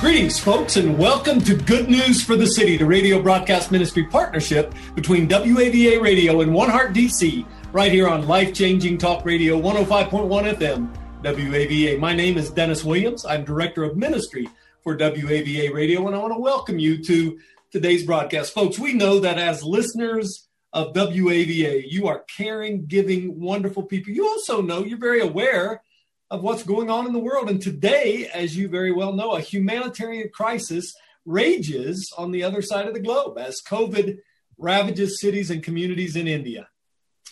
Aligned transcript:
Greetings, 0.00 0.38
folks, 0.38 0.76
and 0.76 0.96
welcome 0.96 1.40
to 1.40 1.56
Good 1.56 1.90
News 1.90 2.22
for 2.22 2.36
the 2.36 2.46
City, 2.46 2.76
the 2.76 2.86
radio 2.86 3.20
broadcast 3.20 3.72
ministry 3.72 4.04
partnership 4.04 4.72
between 4.94 5.26
WAVA 5.26 6.00
Radio 6.00 6.40
and 6.40 6.54
One 6.54 6.70
Heart 6.70 6.92
DC, 6.92 7.44
right 7.72 7.90
here 7.90 8.06
on 8.06 8.28
Life 8.28 8.54
Changing 8.54 8.96
Talk 8.96 9.24
Radio 9.24 9.60
105.1 9.60 10.54
FM, 10.54 10.88
WAVA. 11.24 11.98
My 11.98 12.14
name 12.14 12.38
is 12.38 12.50
Dennis 12.50 12.84
Williams. 12.84 13.26
I'm 13.26 13.44
Director 13.44 13.82
of 13.82 13.96
Ministry 13.96 14.48
for 14.84 14.96
WAVA 14.96 15.74
Radio, 15.74 16.06
and 16.06 16.14
I 16.14 16.20
want 16.20 16.32
to 16.32 16.38
welcome 16.38 16.78
you 16.78 17.02
to 17.02 17.36
today's 17.72 18.06
broadcast. 18.06 18.54
Folks, 18.54 18.78
we 18.78 18.94
know 18.94 19.18
that 19.18 19.36
as 19.36 19.64
listeners 19.64 20.46
of 20.72 20.94
WAVA, 20.94 21.90
you 21.90 22.06
are 22.06 22.24
caring, 22.36 22.86
giving, 22.86 23.40
wonderful 23.40 23.82
people. 23.82 24.12
You 24.12 24.28
also 24.28 24.62
know 24.62 24.84
you're 24.84 24.96
very 24.96 25.20
aware 25.20 25.82
of 26.30 26.42
what's 26.42 26.62
going 26.62 26.90
on 26.90 27.06
in 27.06 27.12
the 27.12 27.18
world. 27.18 27.48
And 27.48 27.60
today, 27.60 28.28
as 28.32 28.56
you 28.56 28.68
very 28.68 28.92
well 28.92 29.12
know, 29.12 29.32
a 29.32 29.40
humanitarian 29.40 30.28
crisis 30.32 30.94
rages 31.24 32.12
on 32.16 32.32
the 32.32 32.42
other 32.42 32.62
side 32.62 32.86
of 32.86 32.94
the 32.94 33.00
globe 33.00 33.38
as 33.38 33.62
COVID 33.66 34.18
ravages 34.56 35.20
cities 35.20 35.50
and 35.50 35.62
communities 35.62 36.16
in 36.16 36.28
India. 36.28 36.68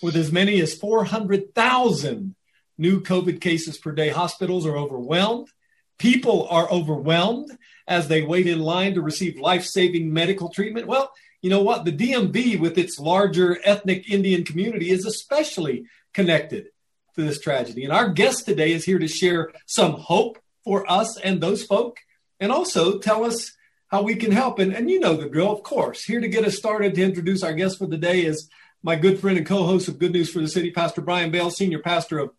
With 0.03 0.17
as 0.17 0.31
many 0.31 0.61
as 0.61 0.75
400,000 0.75 2.35
new 2.79 3.01
COVID 3.01 3.41
cases 3.41 3.79
per 3.79 3.93
day, 3.93 4.11
hospitals 4.11 4.67
are 4.67 4.77
overwhelmed. 4.77 5.49
People 5.99 6.47
are 6.51 6.71
overwhelmed 6.71 7.57
as 7.89 8.09
they 8.09 8.23
wait 8.23 8.47
in 8.47 8.61
line 8.61 8.95
to 8.95 9.01
receive 9.01 9.39
life 9.39 9.65
saving 9.65 10.13
medical 10.13 10.51
treatment. 10.51 10.87
Well, 10.87 11.11
you 11.41 11.49
know 11.49 11.63
what? 11.63 11.85
The 11.85 11.93
DMV, 11.93 12.61
with 12.61 12.77
its 12.77 12.99
larger 12.99 13.59
ethnic 13.65 14.11
Indian 14.11 14.45
community, 14.45 14.91
is 14.91 15.07
especially 15.07 15.85
connected 16.13 16.67
to 17.17 17.25
this 17.25 17.41
tragedy. 17.41 17.85
And 17.85 17.93
our 17.93 18.11
guest 18.11 18.45
today 18.45 18.73
is 18.73 18.85
here 18.85 18.99
to 18.99 19.09
share 19.09 19.53
some 19.67 19.93
hope 19.93 20.39
for 20.65 20.91
us 20.91 21.19
and 21.19 21.41
those 21.41 21.65
folk, 21.65 21.99
and 22.41 22.53
also 22.53 22.99
tell 22.99 23.25
us 23.25 23.53
how 23.89 24.03
we 24.03 24.17
can 24.17 24.33
help. 24.33 24.59
And, 24.59 24.73
and 24.73 24.91
you 24.91 25.01
know 25.01 25.17
the 25.17 25.29
drill, 25.29 25.53
of 25.53 25.63
course. 25.63 26.05
Here 26.05 26.21
to 26.21 26.29
get 26.29 26.45
us 26.45 26.57
started 26.57 26.95
to 26.95 27.03
introduce 27.03 27.43
our 27.43 27.55
guest 27.55 27.79
for 27.79 27.87
the 27.87 27.97
day 27.97 28.25
is 28.25 28.49
my 28.83 28.97
good 28.97 29.19
friend 29.19 29.39
and 29.39 29.47
co 29.47 29.65
host 29.65 29.89
of 29.89 29.99
Good 29.99 30.13
News 30.13 30.31
for 30.31 30.41
the 30.41 30.49
City, 30.49 30.71
Pastor 30.71 31.01
Brian 31.01 31.33
Bloye, 31.33 31.51
Senior 31.51 31.81
Pastor 31.81 32.19
of 32.19 32.31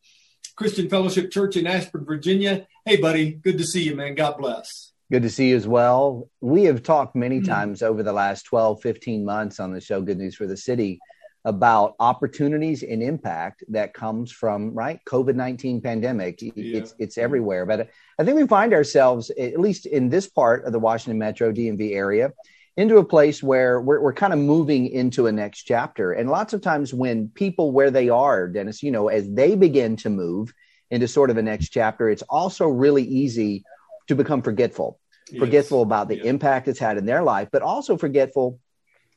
Christian 0.56 0.90
Fellowship 0.90 1.32
Church 1.32 1.56
in 1.56 1.68
Ashburn, 1.68 2.06
Virginia. 2.06 2.68
Hey, 2.86 2.98
buddy, 2.98 3.32
good 3.32 3.58
to 3.58 3.64
see 3.64 3.84
you, 3.84 3.96
man. 3.96 4.16
God 4.16 4.38
bless. 4.38 4.92
Good 5.12 5.24
to 5.24 5.30
see 5.30 5.50
you 5.50 5.56
as 5.56 5.68
well. 5.68 6.30
We 6.42 6.66
have 6.66 6.84
talked 6.84 7.16
many 7.16 7.38
mm-hmm. 7.38 7.52
times 7.52 7.82
over 7.82 8.04
the 8.04 8.14
last 8.14 8.44
12, 8.44 8.82
15 8.82 9.24
months 9.24 9.60
on 9.60 9.72
the 9.72 9.80
show 9.80 10.02
Good 10.02 10.18
News 10.18 10.36
for 10.36 10.46
the 10.46 10.58
City 10.58 11.00
about 11.48 11.96
opportunities 12.02 12.84
and 12.84 13.02
impact 13.02 13.64
that 13.70 13.94
comes 13.94 14.34
from 14.34 14.74
right 14.74 15.00
COVID-19 15.06 15.82
pandemic. 15.82 16.42
Yeah. 16.42 16.52
It's 16.56 16.94
it's 17.00 17.18
everywhere, 17.18 17.66
but 17.66 17.90
I 18.20 18.26
think 18.26 18.36
we 18.36 18.46
find 18.46 18.74
ourselves 18.74 19.30
at 19.30 19.58
least 19.58 19.86
in 19.86 20.10
this 20.10 20.28
part 20.28 20.66
of 20.66 20.74
the 20.74 20.80
Washington 20.80 21.18
Metro 21.18 21.54
DMV 21.54 21.96
area 21.96 22.34
into 22.76 22.98
a 22.98 23.04
place 23.04 23.42
where 23.42 23.80
we're, 23.80 24.02
we're 24.02 24.14
kind 24.14 24.34
of 24.34 24.40
moving 24.40 24.88
into 24.88 25.28
a 25.28 25.32
next 25.32 25.64
chapter. 25.64 26.12
And 26.12 26.30
lots 26.30 26.52
of 26.52 26.62
times 26.62 26.94
when 26.94 27.30
people 27.30 27.72
where 27.72 27.92
they 27.92 28.10
are, 28.10 28.50
Dennis, 28.50 28.84
you 28.84 28.92
know, 28.92 29.08
as 29.08 29.28
they 29.30 29.56
begin 29.56 29.96
to 29.98 30.10
move 30.10 30.54
into 30.92 31.08
sort 31.08 31.30
of 31.30 31.38
a 31.38 31.42
next 31.42 31.70
chapter, 31.70 32.10
it's 32.10 32.24
also 32.24 32.68
really 32.68 33.04
easy 33.04 33.64
to 34.10 34.16
become 34.16 34.42
forgetful, 34.42 35.00
yes. 35.32 35.40
forgetful 35.40 35.82
about 35.82 36.10
the 36.10 36.18
yeah. 36.18 36.26
impact 36.26 36.68
it's 36.68 36.78
had 36.78 36.98
in 36.98 37.06
their 37.06 37.24
life, 37.24 37.48
but 37.54 37.62
also 37.62 37.96
forgetful 37.96 38.60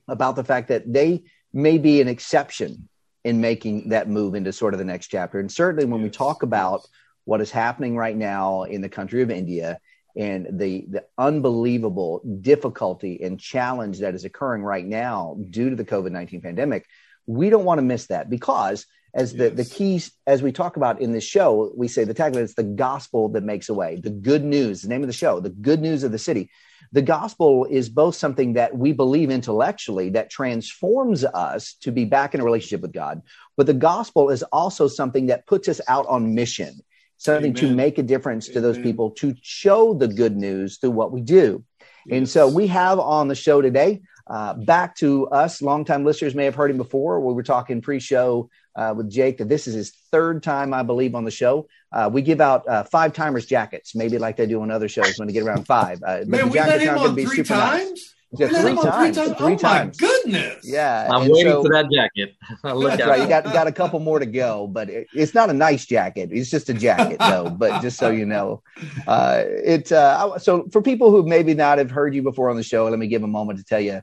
about 0.06 0.36
the 0.36 0.44
fact 0.44 0.68
that 0.68 0.90
they 0.90 1.24
may 1.52 1.78
be 1.78 2.00
an 2.00 2.08
exception 2.08 2.88
in 3.24 3.40
making 3.40 3.90
that 3.90 4.08
move 4.08 4.34
into 4.34 4.52
sort 4.52 4.74
of 4.74 4.78
the 4.78 4.84
next 4.84 5.08
chapter. 5.08 5.38
And 5.38 5.50
certainly 5.50 5.84
when 5.84 6.00
yes. 6.00 6.06
we 6.06 6.10
talk 6.10 6.42
about 6.42 6.86
what 7.24 7.40
is 7.40 7.50
happening 7.50 7.96
right 7.96 8.16
now 8.16 8.62
in 8.62 8.80
the 8.80 8.88
country 8.88 9.22
of 9.22 9.30
India 9.30 9.78
and 10.16 10.58
the, 10.58 10.86
the 10.88 11.04
unbelievable 11.18 12.22
difficulty 12.40 13.22
and 13.22 13.38
challenge 13.38 14.00
that 14.00 14.14
is 14.14 14.24
occurring 14.24 14.62
right 14.62 14.86
now 14.86 15.36
due 15.50 15.70
to 15.70 15.76
the 15.76 15.84
COVID 15.84 16.10
19 16.10 16.40
pandemic, 16.40 16.86
we 17.26 17.50
don't 17.50 17.64
want 17.64 17.78
to 17.78 17.82
miss 17.82 18.06
that 18.06 18.30
because 18.30 18.86
as 19.14 19.32
the, 19.32 19.44
yes. 19.44 19.56
the 19.56 19.64
keys 19.64 20.12
as 20.26 20.42
we 20.42 20.52
talk 20.52 20.76
about 20.76 21.00
in 21.00 21.12
this 21.12 21.24
show 21.24 21.72
we 21.76 21.88
say 21.88 22.04
the 22.04 22.14
tagline 22.14 22.42
is 22.42 22.54
the 22.54 22.62
gospel 22.62 23.28
that 23.28 23.42
makes 23.42 23.68
a 23.68 23.74
way 23.74 23.96
the 23.96 24.10
good 24.10 24.44
news 24.44 24.82
the 24.82 24.88
name 24.88 25.02
of 25.02 25.06
the 25.06 25.12
show 25.12 25.40
the 25.40 25.50
good 25.50 25.80
news 25.80 26.02
of 26.02 26.12
the 26.12 26.18
city 26.18 26.50
the 26.92 27.02
gospel 27.02 27.66
is 27.66 27.88
both 27.88 28.16
something 28.16 28.54
that 28.54 28.76
we 28.76 28.92
believe 28.92 29.30
intellectually 29.30 30.10
that 30.10 30.30
transforms 30.30 31.24
us 31.24 31.74
to 31.74 31.92
be 31.92 32.04
back 32.04 32.34
in 32.34 32.40
a 32.40 32.44
relationship 32.44 32.80
with 32.80 32.92
god 32.92 33.22
but 33.56 33.66
the 33.66 33.74
gospel 33.74 34.30
is 34.30 34.42
also 34.44 34.86
something 34.88 35.26
that 35.26 35.46
puts 35.46 35.68
us 35.68 35.80
out 35.88 36.06
on 36.06 36.34
mission 36.34 36.80
something 37.16 37.56
Amen. 37.56 37.70
to 37.70 37.74
make 37.74 37.98
a 37.98 38.02
difference 38.02 38.46
Amen. 38.46 38.54
to 38.54 38.60
those 38.60 38.78
people 38.78 39.10
to 39.10 39.34
show 39.42 39.94
the 39.94 40.08
good 40.08 40.36
news 40.36 40.78
through 40.78 40.90
what 40.90 41.12
we 41.12 41.20
do 41.20 41.64
yes. 42.06 42.16
and 42.16 42.28
so 42.28 42.48
we 42.48 42.66
have 42.66 42.98
on 42.98 43.28
the 43.28 43.34
show 43.34 43.60
today 43.60 44.00
uh, 44.30 44.54
back 44.54 44.94
to 44.94 45.26
us, 45.28 45.60
longtime 45.60 46.04
listeners 46.04 46.36
may 46.36 46.44
have 46.44 46.54
heard 46.54 46.70
him 46.70 46.76
before. 46.76 47.20
We 47.20 47.34
were 47.34 47.42
talking 47.42 47.80
pre-show 47.80 48.48
uh, 48.76 48.94
with 48.96 49.10
Jake 49.10 49.38
that 49.38 49.48
this 49.48 49.66
is 49.66 49.74
his 49.74 49.90
third 50.10 50.42
time, 50.42 50.72
I 50.72 50.82
believe, 50.82 51.14
on 51.14 51.24
the 51.24 51.30
show. 51.30 51.68
Uh, 51.92 52.08
we 52.12 52.22
give 52.22 52.40
out 52.40 52.66
uh, 52.68 52.84
five 52.84 53.12
timers 53.12 53.46
jackets, 53.46 53.94
maybe 53.94 54.18
like 54.18 54.36
they 54.36 54.46
do 54.46 54.62
on 54.62 54.70
other 54.70 54.88
shows 54.88 55.18
when 55.18 55.28
they 55.28 55.34
get 55.34 55.42
around 55.42 55.66
five. 55.66 56.02
Uh, 56.02 56.22
Man, 56.26 56.42
the 56.42 56.46
we 56.46 56.60
let 56.60 56.80
him 56.80 56.98
on 56.98 57.14
three 57.14 57.42
times. 57.42 57.90
Nice. 57.90 58.14
Yeah, 58.38 58.46
three, 58.46 58.76
times, 58.76 59.16
three 59.16 59.26
times. 59.26 59.38
Three 59.38 59.54
oh 59.54 59.56
times. 59.56 59.96
goodness. 59.96 60.60
Yeah. 60.62 61.08
I'm 61.10 61.22
waiting 61.28 61.50
so, 61.50 61.64
for 61.64 61.70
that 61.70 61.90
jacket. 61.90 62.36
that's 62.62 63.02
right. 63.04 63.22
You 63.22 63.28
got 63.28 63.42
got 63.44 63.66
a 63.66 63.72
couple 63.72 63.98
more 63.98 64.20
to 64.20 64.26
go, 64.26 64.68
but 64.68 64.88
it, 64.88 65.08
it's 65.12 65.34
not 65.34 65.50
a 65.50 65.52
nice 65.52 65.84
jacket. 65.84 66.30
It's 66.32 66.48
just 66.48 66.68
a 66.68 66.74
jacket, 66.74 67.18
though. 67.20 67.50
but 67.50 67.82
just 67.82 67.98
so 67.98 68.10
you 68.10 68.26
know, 68.26 68.62
uh, 69.08 69.42
it. 69.46 69.90
Uh, 69.90 70.38
so 70.38 70.68
for 70.70 70.80
people 70.80 71.10
who 71.10 71.24
maybe 71.24 71.54
not 71.54 71.78
have 71.78 71.90
heard 71.90 72.14
you 72.14 72.22
before 72.22 72.50
on 72.50 72.56
the 72.56 72.62
show, 72.62 72.84
let 72.84 73.00
me 73.00 73.08
give 73.08 73.24
a 73.24 73.28
moment 73.28 73.58
to 73.58 73.64
tell 73.64 73.80
you, 73.80 74.00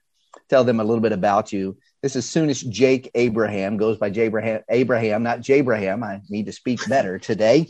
tell 0.50 0.66
them 0.66 0.82
a 0.82 0.84
little 0.84 1.02
bit 1.02 1.14
about 1.14 1.54
you. 1.54 1.78
This 2.04 2.16
is 2.16 2.38
as 2.38 2.62
Jake 2.62 3.10
Abraham, 3.16 3.76
goes 3.78 3.98
by 3.98 4.12
Jabraham, 4.12 4.62
Abraham, 4.70 5.24
not 5.24 5.42
Jabraham. 5.42 6.04
I 6.04 6.22
need 6.30 6.46
to 6.46 6.52
speak 6.52 6.88
better 6.88 7.18
today 7.18 7.70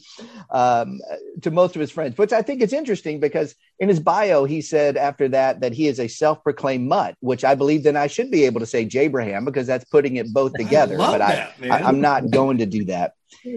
um, 0.50 1.00
to 1.44 1.52
most 1.52 1.76
of 1.76 1.80
his 1.80 1.92
friends. 1.92 2.18
Which 2.18 2.34
I 2.34 2.42
think 2.42 2.62
it's 2.62 2.74
interesting 2.74 3.22
because 3.22 3.56
in 3.80 3.88
his 3.88 4.02
bio, 4.02 4.44
he 4.44 4.62
said 4.62 4.98
after 4.98 5.30
that 5.30 5.62
that 5.62 5.72
he 5.72 5.88
is 5.88 6.02
a 6.02 6.10
self 6.10 6.44
proclaimed 6.44 6.90
mutt, 6.90 7.16
which 7.22 7.46
I 7.46 7.56
believe 7.56 7.84
then 7.84 7.96
I 7.96 8.08
should 8.08 8.30
be 8.30 8.44
able 8.44 8.60
to 8.60 8.66
say 8.66 8.84
Jabraham 8.84 9.46
because 9.46 9.66
that's 9.66 9.86
putting 9.86 10.18
it 10.18 10.34
both 10.34 10.54
together. 10.54 11.00
I 11.00 11.12
but 11.12 11.18
that, 11.20 11.54
I, 11.64 11.80
I, 11.80 11.90
am 11.90 12.02
not 12.02 12.30
going 12.30 12.58
to 12.58 12.66
do 12.66 12.84
that. 12.86 13.14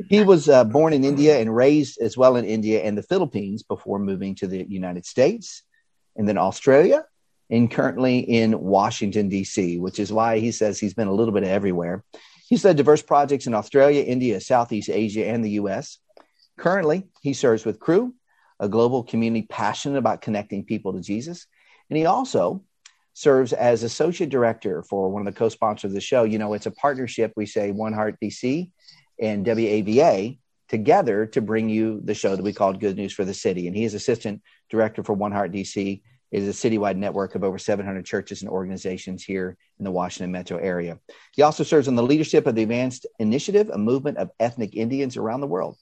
He 0.08 0.22
was 0.22 0.48
uh, 0.48 0.62
born 0.64 0.92
in 0.92 1.04
India 1.04 1.40
and 1.40 1.54
raised 1.54 2.00
as 2.00 2.16
well 2.16 2.36
in 2.36 2.44
India 2.44 2.82
and 2.82 2.96
the 2.96 3.02
Philippines 3.02 3.64
before 3.64 3.98
moving 3.98 4.36
to 4.36 4.46
the 4.46 4.64
United 4.68 5.04
States 5.04 5.64
and 6.16 6.28
then 6.28 6.38
Australia 6.38 7.04
and 7.50 7.70
currently 7.70 8.20
in 8.20 8.58
Washington, 8.60 9.28
D.C., 9.28 9.78
which 9.78 9.98
is 9.98 10.12
why 10.12 10.38
he 10.38 10.52
says 10.52 10.78
he's 10.78 10.94
been 10.94 11.08
a 11.08 11.12
little 11.12 11.34
bit 11.34 11.44
everywhere. 11.44 12.04
He's 12.48 12.64
led 12.64 12.76
diverse 12.76 13.02
projects 13.02 13.46
in 13.46 13.54
Australia, 13.54 14.02
India, 14.02 14.40
Southeast 14.40 14.88
Asia, 14.88 15.26
and 15.26 15.44
the 15.44 15.50
U.S. 15.50 15.98
Currently, 16.58 17.08
he 17.20 17.32
serves 17.32 17.64
with 17.64 17.80
Cru, 17.80 18.14
a 18.58 18.68
global 18.68 19.02
community 19.02 19.46
passionate 19.48 19.98
about 19.98 20.20
connecting 20.20 20.64
people 20.64 20.92
to 20.92 21.00
Jesus. 21.00 21.46
And 21.88 21.96
he 21.96 22.06
also 22.06 22.62
serves 23.14 23.52
as 23.52 23.82
associate 23.82 24.30
director 24.30 24.82
for 24.82 25.08
one 25.08 25.26
of 25.26 25.32
the 25.32 25.38
co-sponsors 25.38 25.90
of 25.90 25.94
the 25.94 26.00
show. 26.00 26.24
You 26.24 26.38
know, 26.38 26.54
it's 26.54 26.66
a 26.66 26.70
partnership. 26.70 27.32
We 27.36 27.46
say 27.46 27.72
One 27.72 27.92
Heart 27.92 28.16
DC 28.22 28.70
and 29.20 29.44
WAVA 29.44 30.38
together 30.68 31.26
to 31.26 31.40
bring 31.40 31.68
you 31.68 32.00
the 32.04 32.14
show 32.14 32.36
that 32.36 32.42
we 32.42 32.52
called 32.52 32.80
Good 32.80 32.96
News 32.96 33.12
for 33.12 33.24
the 33.24 33.34
City. 33.34 33.66
And 33.66 33.76
he 33.76 33.84
is 33.84 33.94
assistant 33.94 34.42
director 34.70 35.02
for 35.02 35.14
One 35.14 35.32
Heart 35.32 35.52
DC 35.52 36.02
is 36.30 36.48
a 36.48 36.68
citywide 36.68 36.96
network 36.96 37.34
of 37.34 37.42
over 37.42 37.58
700 37.58 38.04
churches 38.04 38.42
and 38.42 38.50
organizations 38.50 39.24
here 39.24 39.56
in 39.78 39.84
the 39.84 39.90
Washington 39.90 40.30
metro 40.30 40.58
area. 40.58 40.98
He 41.32 41.42
also 41.42 41.64
serves 41.64 41.88
on 41.88 41.96
the 41.96 42.02
leadership 42.02 42.46
of 42.46 42.54
the 42.54 42.62
Advanced 42.62 43.06
Initiative, 43.18 43.68
a 43.70 43.78
movement 43.78 44.18
of 44.18 44.30
ethnic 44.38 44.76
Indians 44.76 45.16
around 45.16 45.40
the 45.40 45.46
world, 45.46 45.76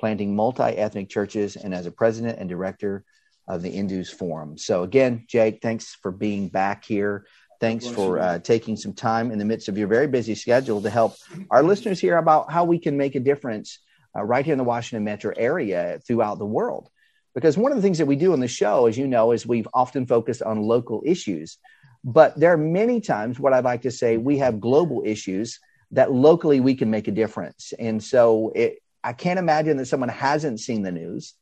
planting 0.00 0.34
multi 0.34 0.62
ethnic 0.62 1.08
churches, 1.08 1.56
and 1.56 1.74
as 1.74 1.86
a 1.86 1.90
president 1.90 2.38
and 2.38 2.48
director 2.48 3.04
of 3.46 3.62
the 3.62 3.70
Indus 3.70 4.10
Forum. 4.10 4.56
So, 4.56 4.82
again, 4.82 5.24
Jake, 5.28 5.60
thanks 5.60 5.96
for 6.00 6.10
being 6.10 6.48
back 6.48 6.84
here. 6.84 7.26
Thanks 7.60 7.86
for 7.86 8.18
uh, 8.18 8.38
taking 8.40 8.76
some 8.76 8.92
time 8.92 9.30
in 9.30 9.38
the 9.38 9.44
midst 9.44 9.68
of 9.68 9.78
your 9.78 9.86
very 9.86 10.08
busy 10.08 10.34
schedule 10.34 10.82
to 10.82 10.90
help 10.90 11.14
our 11.48 11.62
listeners 11.62 12.00
hear 12.00 12.16
about 12.16 12.50
how 12.50 12.64
we 12.64 12.78
can 12.78 12.96
make 12.96 13.14
a 13.14 13.20
difference 13.20 13.78
uh, 14.16 14.22
right 14.24 14.44
here 14.44 14.52
in 14.52 14.58
the 14.58 14.64
Washington 14.64 15.04
metro 15.04 15.32
area 15.36 16.00
throughout 16.04 16.40
the 16.40 16.46
world 16.46 16.90
Because 17.34 17.56
one 17.56 17.72
of 17.72 17.76
the 17.76 17.82
things 17.82 17.98
that 17.98 18.06
we 18.06 18.16
do 18.16 18.32
on 18.32 18.40
the 18.40 18.48
show, 18.48 18.86
as 18.86 18.98
you 18.98 19.06
know, 19.06 19.32
is 19.32 19.46
we've 19.46 19.68
often 19.72 20.06
focused 20.06 20.42
on 20.42 20.62
local 20.62 21.02
issues. 21.04 21.58
But 22.04 22.38
there 22.38 22.52
are 22.52 22.58
many 22.58 23.00
times 23.00 23.38
what 23.38 23.52
I'd 23.52 23.64
like 23.64 23.82
to 23.82 23.90
say 23.90 24.16
we 24.16 24.38
have 24.38 24.60
global 24.60 25.02
issues 25.04 25.60
that 25.92 26.12
locally 26.12 26.60
we 26.60 26.74
can 26.74 26.90
make 26.90 27.08
a 27.08 27.12
difference. 27.12 27.72
And 27.78 28.02
so 28.02 28.52
it, 28.54 28.82
I 29.04 29.12
can't 29.12 29.38
imagine 29.38 29.76
that 29.76 29.86
someone 29.86 30.08
hasn't 30.08 30.60
seen 30.60 30.82
the 30.82 30.92
news 30.92 31.34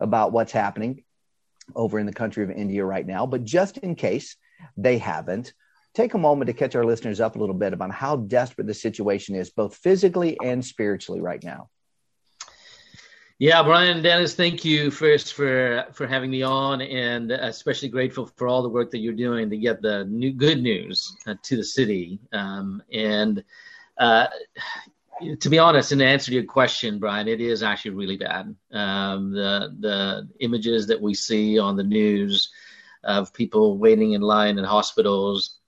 about 0.00 0.32
what's 0.32 0.52
happening 0.52 1.04
over 1.74 1.98
in 1.98 2.06
the 2.06 2.12
country 2.12 2.42
of 2.42 2.50
India 2.50 2.84
right 2.84 3.06
now. 3.06 3.26
But 3.26 3.44
just 3.44 3.78
in 3.78 3.94
case 3.94 4.36
they 4.76 4.98
haven't, 4.98 5.54
take 5.94 6.14
a 6.14 6.18
moment 6.18 6.48
to 6.48 6.52
catch 6.52 6.74
our 6.74 6.84
listeners 6.84 7.20
up 7.20 7.36
a 7.36 7.38
little 7.38 7.54
bit 7.54 7.72
about 7.72 7.92
how 7.92 8.16
desperate 8.16 8.66
the 8.66 8.74
situation 8.74 9.34
is, 9.34 9.50
both 9.50 9.76
physically 9.76 10.36
and 10.42 10.64
spiritually 10.64 11.20
right 11.20 11.42
now. 11.42 11.68
Yeah, 13.38 13.62
Brian, 13.62 14.02
Dennis, 14.02 14.34
thank 14.34 14.64
you 14.64 14.90
first 14.90 15.34
for 15.34 15.86
for 15.92 16.06
having 16.06 16.30
me 16.30 16.42
on, 16.42 16.80
and 16.80 17.32
especially 17.32 17.88
grateful 17.88 18.26
for 18.36 18.46
all 18.46 18.62
the 18.62 18.68
work 18.68 18.90
that 18.92 18.98
you're 18.98 19.14
doing 19.14 19.50
to 19.50 19.56
get 19.56 19.82
the 19.82 20.04
new 20.04 20.32
good 20.32 20.62
news 20.62 21.16
uh, 21.26 21.34
to 21.42 21.56
the 21.56 21.64
city. 21.64 22.20
Um, 22.32 22.82
and 22.92 23.42
uh, 23.98 24.26
to 25.40 25.48
be 25.48 25.58
honest, 25.58 25.92
in 25.92 26.00
answer 26.00 26.26
to 26.26 26.34
your 26.34 26.44
question, 26.44 26.98
Brian, 26.98 27.26
it 27.26 27.40
is 27.40 27.62
actually 27.62 27.92
really 27.92 28.16
bad. 28.16 28.54
Um, 28.72 29.32
the 29.32 29.74
the 29.80 30.28
images 30.40 30.86
that 30.86 31.00
we 31.00 31.14
see 31.14 31.58
on 31.58 31.76
the 31.76 31.84
news 31.84 32.50
of 33.02 33.32
people 33.32 33.78
waiting 33.78 34.12
in 34.12 34.20
line 34.20 34.58
in 34.58 34.64
hospitals, 34.64 35.58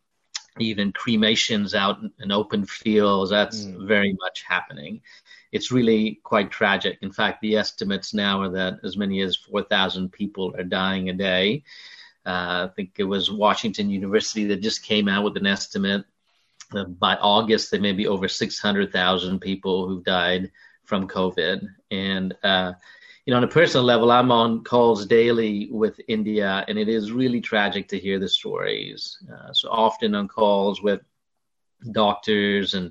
even 0.60 0.92
cremations 0.92 1.74
out 1.74 1.98
in 2.20 2.30
open 2.30 2.66
fields, 2.66 3.30
that's 3.30 3.64
mm. 3.64 3.88
very 3.88 4.12
much 4.20 4.44
happening 4.46 5.00
it's 5.54 5.70
really 5.70 6.20
quite 6.24 6.50
tragic. 6.50 6.98
In 7.00 7.12
fact, 7.12 7.40
the 7.40 7.56
estimates 7.56 8.12
now 8.12 8.42
are 8.42 8.48
that 8.48 8.80
as 8.82 8.96
many 8.96 9.20
as 9.20 9.36
4,000 9.36 10.10
people 10.10 10.52
are 10.58 10.64
dying 10.64 11.10
a 11.10 11.12
day. 11.12 11.62
Uh, 12.26 12.66
I 12.68 12.70
think 12.74 12.94
it 12.96 13.04
was 13.04 13.30
Washington 13.30 13.88
University 13.88 14.46
that 14.46 14.62
just 14.62 14.82
came 14.82 15.08
out 15.08 15.22
with 15.22 15.36
an 15.36 15.46
estimate. 15.46 16.06
Uh, 16.74 16.86
by 16.86 17.14
August, 17.14 17.70
there 17.70 17.80
may 17.80 17.92
be 17.92 18.08
over 18.08 18.26
600,000 18.26 19.38
people 19.38 19.86
who've 19.86 20.02
died 20.02 20.50
from 20.86 21.06
COVID. 21.06 21.64
And, 21.88 22.34
uh, 22.42 22.72
you 23.24 23.30
know, 23.30 23.36
on 23.36 23.44
a 23.44 23.48
personal 23.48 23.84
level, 23.84 24.10
I'm 24.10 24.32
on 24.32 24.64
calls 24.64 25.06
daily 25.06 25.68
with 25.70 26.00
India, 26.08 26.64
and 26.66 26.76
it 26.76 26.88
is 26.88 27.12
really 27.12 27.40
tragic 27.40 27.86
to 27.90 27.98
hear 27.98 28.18
the 28.18 28.28
stories. 28.28 29.18
Uh, 29.32 29.52
so 29.52 29.68
often 29.70 30.16
on 30.16 30.26
calls 30.26 30.82
with 30.82 31.00
doctors 31.92 32.74
and 32.74 32.90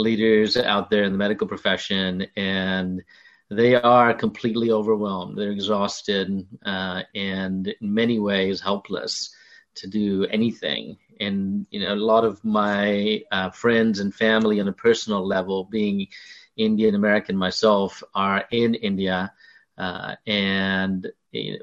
leaders 0.00 0.56
out 0.56 0.90
there 0.90 1.04
in 1.04 1.12
the 1.12 1.18
medical 1.18 1.46
profession, 1.46 2.26
and 2.36 3.02
they 3.50 3.74
are 3.74 4.14
completely 4.14 4.70
overwhelmed. 4.70 5.36
They're 5.36 5.50
exhausted 5.50 6.46
uh, 6.64 7.02
and 7.14 7.68
in 7.68 7.94
many 7.94 8.18
ways 8.18 8.60
helpless 8.60 9.34
to 9.76 9.88
do 9.88 10.26
anything. 10.26 10.98
And 11.18 11.66
you 11.70 11.80
know, 11.80 11.94
a 11.94 11.96
lot 11.96 12.24
of 12.24 12.42
my 12.44 13.22
uh, 13.30 13.50
friends 13.50 13.98
and 13.98 14.14
family 14.14 14.60
on 14.60 14.68
a 14.68 14.72
personal 14.72 15.26
level, 15.26 15.64
being 15.64 16.08
Indian 16.56 16.94
American 16.94 17.36
myself, 17.36 18.02
are 18.14 18.44
in 18.50 18.74
India, 18.74 19.32
uh, 19.76 20.16
and 20.26 21.10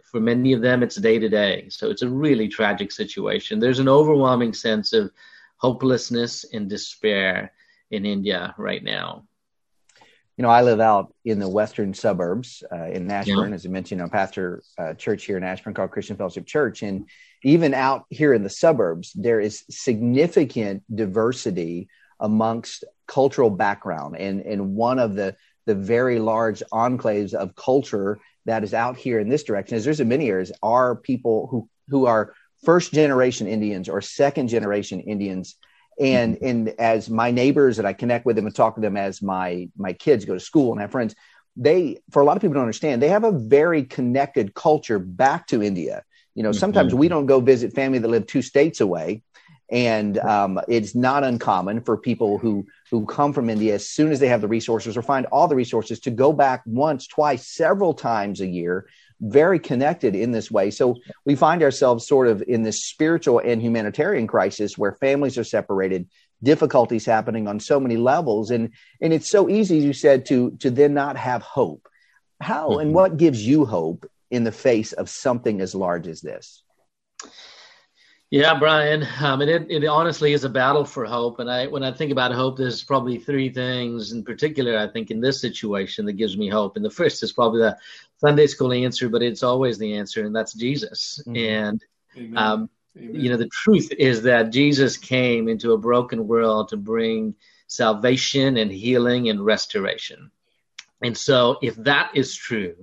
for 0.03 0.19
many 0.19 0.53
of 0.53 0.61
them, 0.61 0.83
it's 0.83 0.95
day 0.95 1.19
to 1.19 1.29
day. 1.29 1.67
So 1.69 1.89
it's 1.89 2.01
a 2.01 2.09
really 2.09 2.47
tragic 2.47 2.91
situation. 2.91 3.59
There's 3.59 3.79
an 3.79 3.89
overwhelming 3.89 4.53
sense 4.53 4.93
of 4.93 5.11
hopelessness 5.57 6.45
and 6.53 6.69
despair 6.69 7.51
in 7.91 8.05
India 8.05 8.53
right 8.57 8.83
now? 8.83 9.25
You 10.37 10.43
know, 10.43 10.49
I 10.49 10.61
live 10.61 10.79
out 10.79 11.15
in 11.25 11.39
the 11.39 11.49
western 11.49 11.95
suburbs 11.95 12.63
uh, 12.71 12.85
in 12.85 13.09
Ashburn, 13.09 13.49
yeah. 13.49 13.55
as 13.55 13.65
I 13.65 13.69
mentioned, 13.69 14.01
I'm 14.01 14.09
pastor 14.11 14.61
uh, 14.77 14.93
church 14.93 15.25
here 15.25 15.35
in 15.35 15.43
Ashburn 15.43 15.73
called 15.73 15.89
Christian 15.89 16.15
Fellowship 16.15 16.45
Church, 16.45 16.83
and 16.83 17.09
even 17.43 17.73
out 17.73 18.05
here 18.09 18.33
in 18.33 18.43
the 18.43 18.49
suburbs, 18.49 19.13
there 19.15 19.39
is 19.39 19.63
significant 19.69 20.83
diversity 20.93 21.89
amongst 22.19 22.83
cultural 23.07 23.49
background, 23.49 24.17
and 24.17 24.41
and 24.41 24.75
one 24.75 24.99
of 24.99 25.15
the 25.15 25.35
the 25.65 25.75
very 25.75 26.19
large 26.19 26.61
enclaves 26.71 27.33
of 27.33 27.55
culture 27.55 28.19
that 28.45 28.63
is 28.63 28.73
out 28.73 28.95
here 28.95 29.19
in 29.19 29.29
this 29.29 29.43
direction 29.43 29.75
is 29.75 29.83
there's 29.83 29.99
in 29.99 30.07
many 30.07 30.29
areas 30.29 30.51
are 30.61 30.95
people 30.95 31.47
who 31.47 31.67
who 31.89 32.05
are 32.05 32.33
first 32.63 32.93
generation 32.93 33.47
Indians 33.47 33.89
or 33.89 34.01
second 34.01 34.49
generation 34.49 34.99
Indians 34.99 35.55
and 35.99 36.35
mm-hmm. 36.35 36.45
and 36.45 36.69
as 36.79 37.09
my 37.09 37.31
neighbors 37.31 37.77
that 37.77 37.85
I 37.85 37.93
connect 37.93 38.25
with 38.25 38.35
them 38.35 38.45
and 38.45 38.55
talk 38.55 38.75
to 38.75 38.81
them 38.81 38.97
as 38.97 39.21
my 39.21 39.69
my 39.77 39.93
kids 39.93 40.25
go 40.25 40.33
to 40.33 40.39
school 40.39 40.71
and 40.71 40.81
have 40.81 40.91
friends, 40.91 41.15
they 41.55 41.99
for 42.11 42.21
a 42.21 42.25
lot 42.25 42.37
of 42.37 42.41
people 42.41 42.55
don't 42.55 42.63
understand 42.63 43.01
they 43.01 43.09
have 43.09 43.23
a 43.23 43.31
very 43.31 43.83
connected 43.83 44.53
culture 44.53 44.99
back 44.99 45.47
to 45.47 45.63
India. 45.63 46.03
You 46.35 46.43
know, 46.43 46.51
sometimes 46.51 46.91
mm-hmm. 46.91 46.99
we 46.99 47.07
don't 47.07 47.25
go 47.25 47.39
visit 47.39 47.73
family 47.73 47.97
that 47.97 48.07
live 48.07 48.27
two 48.27 48.43
states 48.43 48.79
away, 48.79 49.23
and 49.71 50.19
um, 50.19 50.59
it's 50.67 50.93
not 50.93 51.23
uncommon 51.23 51.81
for 51.81 51.97
people 51.97 52.37
who 52.37 52.67
who 52.91 53.05
come 53.07 53.33
from 53.33 53.49
India 53.49 53.73
as 53.73 53.89
soon 53.89 54.11
as 54.11 54.19
they 54.19 54.27
have 54.27 54.41
the 54.41 54.47
resources 54.47 54.95
or 54.95 55.01
find 55.01 55.25
all 55.27 55.47
the 55.47 55.55
resources 55.55 55.99
to 56.01 56.11
go 56.11 56.31
back 56.31 56.61
once, 56.65 57.07
twice, 57.07 57.47
several 57.47 57.93
times 57.93 58.39
a 58.39 58.47
year 58.47 58.87
very 59.19 59.59
connected 59.59 60.15
in 60.15 60.31
this 60.31 60.51
way. 60.51 60.69
So 60.71 60.95
we 61.25 61.35
find 61.35 61.63
ourselves 61.63 62.07
sort 62.07 62.27
of 62.27 62.43
in 62.47 62.63
this 62.63 62.85
spiritual 62.85 63.39
and 63.39 63.61
humanitarian 63.61 64.27
crisis 64.27 64.77
where 64.77 64.93
families 64.93 65.37
are 65.37 65.43
separated, 65.43 66.07
difficulties 66.43 67.05
happening 67.05 67.47
on 67.47 67.59
so 67.59 67.79
many 67.79 67.97
levels, 67.97 68.51
and 68.51 68.71
and 69.01 69.13
it's 69.13 69.29
so 69.29 69.49
easy, 69.49 69.77
you 69.77 69.93
said, 69.93 70.25
to 70.27 70.51
to 70.59 70.69
then 70.69 70.93
not 70.93 71.17
have 71.17 71.41
hope. 71.41 71.87
How 72.41 72.69
mm-hmm. 72.69 72.81
and 72.81 72.93
what 72.93 73.17
gives 73.17 73.45
you 73.45 73.65
hope 73.65 74.09
in 74.29 74.43
the 74.43 74.51
face 74.51 74.93
of 74.93 75.09
something 75.09 75.61
as 75.61 75.73
large 75.73 76.07
as 76.07 76.21
this? 76.21 76.63
Yeah, 78.29 78.59
Brian. 78.59 79.07
I 79.21 79.35
mean, 79.37 79.47
it, 79.47 79.71
it 79.71 79.85
honestly 79.85 80.33
is 80.33 80.43
a 80.43 80.49
battle 80.49 80.83
for 80.83 81.05
hope. 81.05 81.39
And 81.39 81.49
I, 81.49 81.67
when 81.67 81.83
I 81.83 81.93
think 81.93 82.11
about 82.11 82.33
hope, 82.33 82.57
there's 82.57 82.83
probably 82.83 83.17
three 83.17 83.49
things 83.49 84.11
in 84.11 84.23
particular. 84.23 84.77
I 84.77 84.87
think 84.87 85.11
in 85.11 85.21
this 85.21 85.39
situation 85.39 86.05
that 86.05 86.13
gives 86.13 86.37
me 86.37 86.49
hope. 86.49 86.75
And 86.75 86.83
the 86.83 86.89
first 86.89 87.23
is 87.23 87.31
probably 87.31 87.61
the 87.61 87.77
Sunday 88.17 88.47
school 88.47 88.73
answer, 88.73 89.07
but 89.07 89.23
it's 89.23 89.43
always 89.43 89.77
the 89.77 89.93
answer, 89.93 90.25
and 90.25 90.35
that's 90.35 90.53
Jesus. 90.53 91.21
Mm-hmm. 91.25 91.35
And 91.37 91.85
um, 92.35 92.69
you 92.95 93.29
know, 93.29 93.37
the 93.37 93.49
truth 93.49 93.91
is 93.97 94.23
that 94.23 94.51
Jesus 94.51 94.97
came 94.97 95.47
into 95.47 95.73
a 95.73 95.77
broken 95.77 96.27
world 96.27 96.69
to 96.69 96.77
bring 96.77 97.35
salvation 97.67 98.57
and 98.57 98.71
healing 98.71 99.29
and 99.29 99.45
restoration. 99.45 100.31
And 101.01 101.15
so, 101.15 101.59
if 101.61 101.75
that 101.75 102.11
is 102.15 102.35
true, 102.35 102.75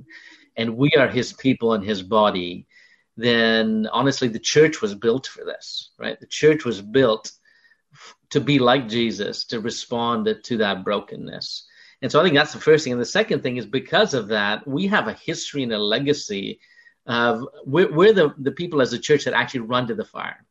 and 0.57 0.77
we 0.77 0.91
are 0.93 1.09
His 1.09 1.33
people 1.33 1.73
and 1.73 1.85
His 1.85 2.03
body 2.03 2.67
then 3.17 3.89
honestly, 3.93 4.29
the 4.29 4.39
church 4.39 4.83
was 4.83 4.95
built 4.95 5.27
for 5.27 5.45
this, 5.45 5.91
right? 5.99 6.19
The 6.19 6.27
church 6.27 6.65
was 6.65 6.81
built 6.81 7.33
to 8.31 8.41
be 8.41 8.59
like 8.59 8.89
Jesus, 8.89 9.45
to 9.47 9.61
respond 9.61 10.29
to 10.43 10.57
that 10.59 10.85
brokenness. 10.85 11.67
And 12.03 12.11
so 12.11 12.21
I 12.21 12.25
think 12.25 12.35
that's 12.35 12.53
the 12.53 12.61
first 12.61 12.85
thing. 12.85 12.93
And 12.93 13.01
the 13.01 13.07
second 13.07 13.43
thing 13.43 13.57
is 13.57 13.67
because 13.67 14.15
of 14.15 14.29
that, 14.29 14.67
we 14.67 14.89
have 14.89 15.09
a 15.09 15.13
history 15.13 15.63
and 15.63 15.73
a 15.73 15.79
legacy 15.79 16.61
of 17.07 17.47
we're, 17.65 17.93
we're 17.93 18.13
the, 18.13 18.35
the 18.39 18.53
people 18.53 18.81
as 18.81 18.93
a 18.93 18.99
church 18.99 19.25
that 19.25 19.35
actually 19.35 19.61
run 19.61 19.87
to 19.87 19.95
the 19.95 20.05
fire, 20.05 20.45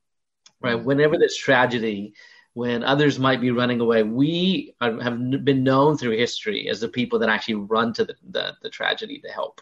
right? 0.62 0.82
Whenever 0.82 1.18
there's 1.18 1.36
tragedy, 1.36 2.14
when 2.54 2.84
others 2.84 3.20
might 3.20 3.42
be 3.42 3.52
running 3.52 3.82
away, 3.82 4.04
we 4.04 4.76
are, 4.80 5.02
have 5.02 5.20
been 5.44 5.64
known 5.64 5.98
through 5.98 6.18
history 6.18 6.70
as 6.70 6.80
the 6.80 6.88
people 6.88 7.20
that 7.20 7.30
actually 7.30 7.56
run 7.56 7.94
to 7.94 8.06
the, 8.06 8.16
the, 8.30 8.54
the 8.62 8.70
tragedy 8.70 9.20
to 9.20 9.30
help 9.30 9.62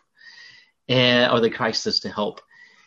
and, 0.87 1.31
or 1.31 1.39
the 1.39 1.49
crisis 1.49 2.01
to 2.01 2.09
help. 2.09 2.41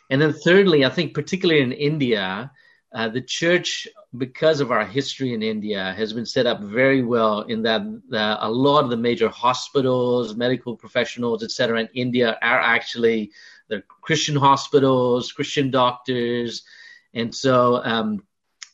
And 0.09 0.21
then, 0.21 0.33
thirdly, 0.33 0.85
I 0.85 0.89
think 0.89 1.13
particularly 1.13 1.61
in 1.61 1.71
India, 1.71 2.51
uh, 2.93 3.09
the 3.09 3.21
church, 3.21 3.87
because 4.17 4.61
of 4.61 4.71
our 4.71 4.85
history 4.85 5.33
in 5.33 5.43
India, 5.43 5.93
has 5.97 6.13
been 6.13 6.25
set 6.25 6.45
up 6.45 6.61
very 6.61 7.03
well 7.03 7.41
in 7.41 7.63
that 7.63 7.81
uh, 8.13 8.37
a 8.39 8.49
lot 8.49 8.83
of 8.83 8.89
the 8.89 8.97
major 8.97 9.29
hospitals, 9.29 10.35
medical 10.35 10.77
professionals, 10.77 11.43
etc., 11.43 11.81
in 11.81 11.89
India 11.93 12.37
are 12.41 12.59
actually 12.59 13.31
the 13.67 13.83
Christian 14.01 14.35
hospitals, 14.35 15.31
Christian 15.31 15.71
doctors, 15.71 16.63
and 17.13 17.33
so. 17.33 17.83
Um, 17.83 18.23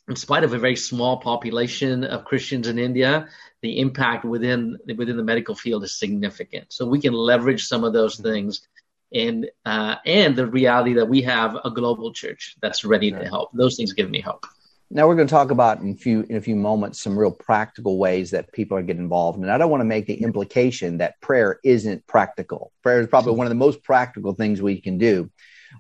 in 0.07 0.15
spite 0.17 0.43
of 0.43 0.53
a 0.53 0.57
very 0.57 0.75
small 0.75 1.17
population 1.17 2.03
of 2.03 2.25
Christians 2.25 2.67
in 2.67 2.77
India, 2.77 3.29
the 3.61 3.79
impact 3.79 4.25
within 4.25 4.77
within 4.97 5.15
the 5.15 5.23
medical 5.23 5.55
field 5.55 5.83
is 5.83 5.97
significant. 5.97 6.73
So 6.73 6.85
we 6.85 6.99
can 6.99 7.13
leverage 7.13 7.65
some 7.65 7.85
of 7.85 7.93
those 7.93 8.17
things 8.17 8.67
and 9.13 9.49
uh, 9.65 9.95
and 10.05 10.35
the 10.35 10.47
reality 10.47 10.93
that 10.93 11.07
we 11.07 11.21
have 11.23 11.57
a 11.63 11.71
global 11.71 12.13
church 12.13 12.55
that's 12.61 12.85
ready 12.85 13.11
to 13.11 13.25
help. 13.25 13.51
Those 13.53 13.77
things 13.77 13.93
give 13.93 14.09
me 14.09 14.21
hope. 14.21 14.45
Now 14.93 15.07
we're 15.07 15.15
going 15.15 15.27
to 15.27 15.33
talk 15.33 15.51
about 15.51 15.79
in 15.79 15.91
a 15.91 15.95
few 15.95 16.25
in 16.29 16.35
a 16.35 16.41
few 16.41 16.55
moments 16.55 17.01
some 17.01 17.17
real 17.17 17.31
practical 17.31 17.97
ways 17.97 18.31
that 18.31 18.51
people 18.51 18.77
are 18.77 18.81
getting 18.81 19.03
involved. 19.03 19.39
And 19.39 19.49
I 19.49 19.57
don't 19.57 19.71
want 19.71 19.81
to 19.81 19.85
make 19.85 20.05
the 20.05 20.21
implication 20.21 20.97
that 20.97 21.19
prayer 21.21 21.59
isn't 21.63 22.05
practical. 22.07 22.71
Prayer 22.83 22.99
is 22.99 23.07
probably 23.07 23.33
one 23.33 23.47
of 23.47 23.51
the 23.51 23.55
most 23.55 23.83
practical 23.83 24.33
things 24.33 24.61
we 24.61 24.81
can 24.81 24.97
do. 24.97 25.29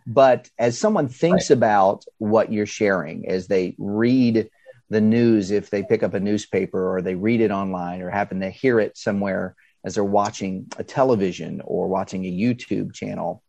But 0.07 0.49
as 0.57 0.79
someone 0.79 1.09
thinks 1.09 1.49
right. 1.49 1.57
about 1.57 2.05
what 2.17 2.51
you're 2.53 2.65
sharing, 2.65 3.27
as 3.27 3.47
they 3.47 3.75
read 3.77 4.49
the 4.89 5.01
news, 5.01 5.51
if 5.51 5.69
they 5.69 5.83
pick 5.83 6.03
up 6.03 6.13
a 6.13 6.19
newspaper 6.19 6.95
or 6.95 7.01
they 7.01 7.15
read 7.15 7.41
it 7.41 7.51
online 7.51 8.01
or 8.01 8.09
happen 8.09 8.39
to 8.41 8.49
hear 8.49 8.79
it 8.79 8.97
somewhere 8.97 9.55
as 9.83 9.95
they're 9.95 10.03
watching 10.03 10.67
a 10.77 10.83
television 10.83 11.61
or 11.63 11.87
watching 11.87 12.25
a 12.25 12.31
YouTube 12.31 12.93
channel. 12.93 13.43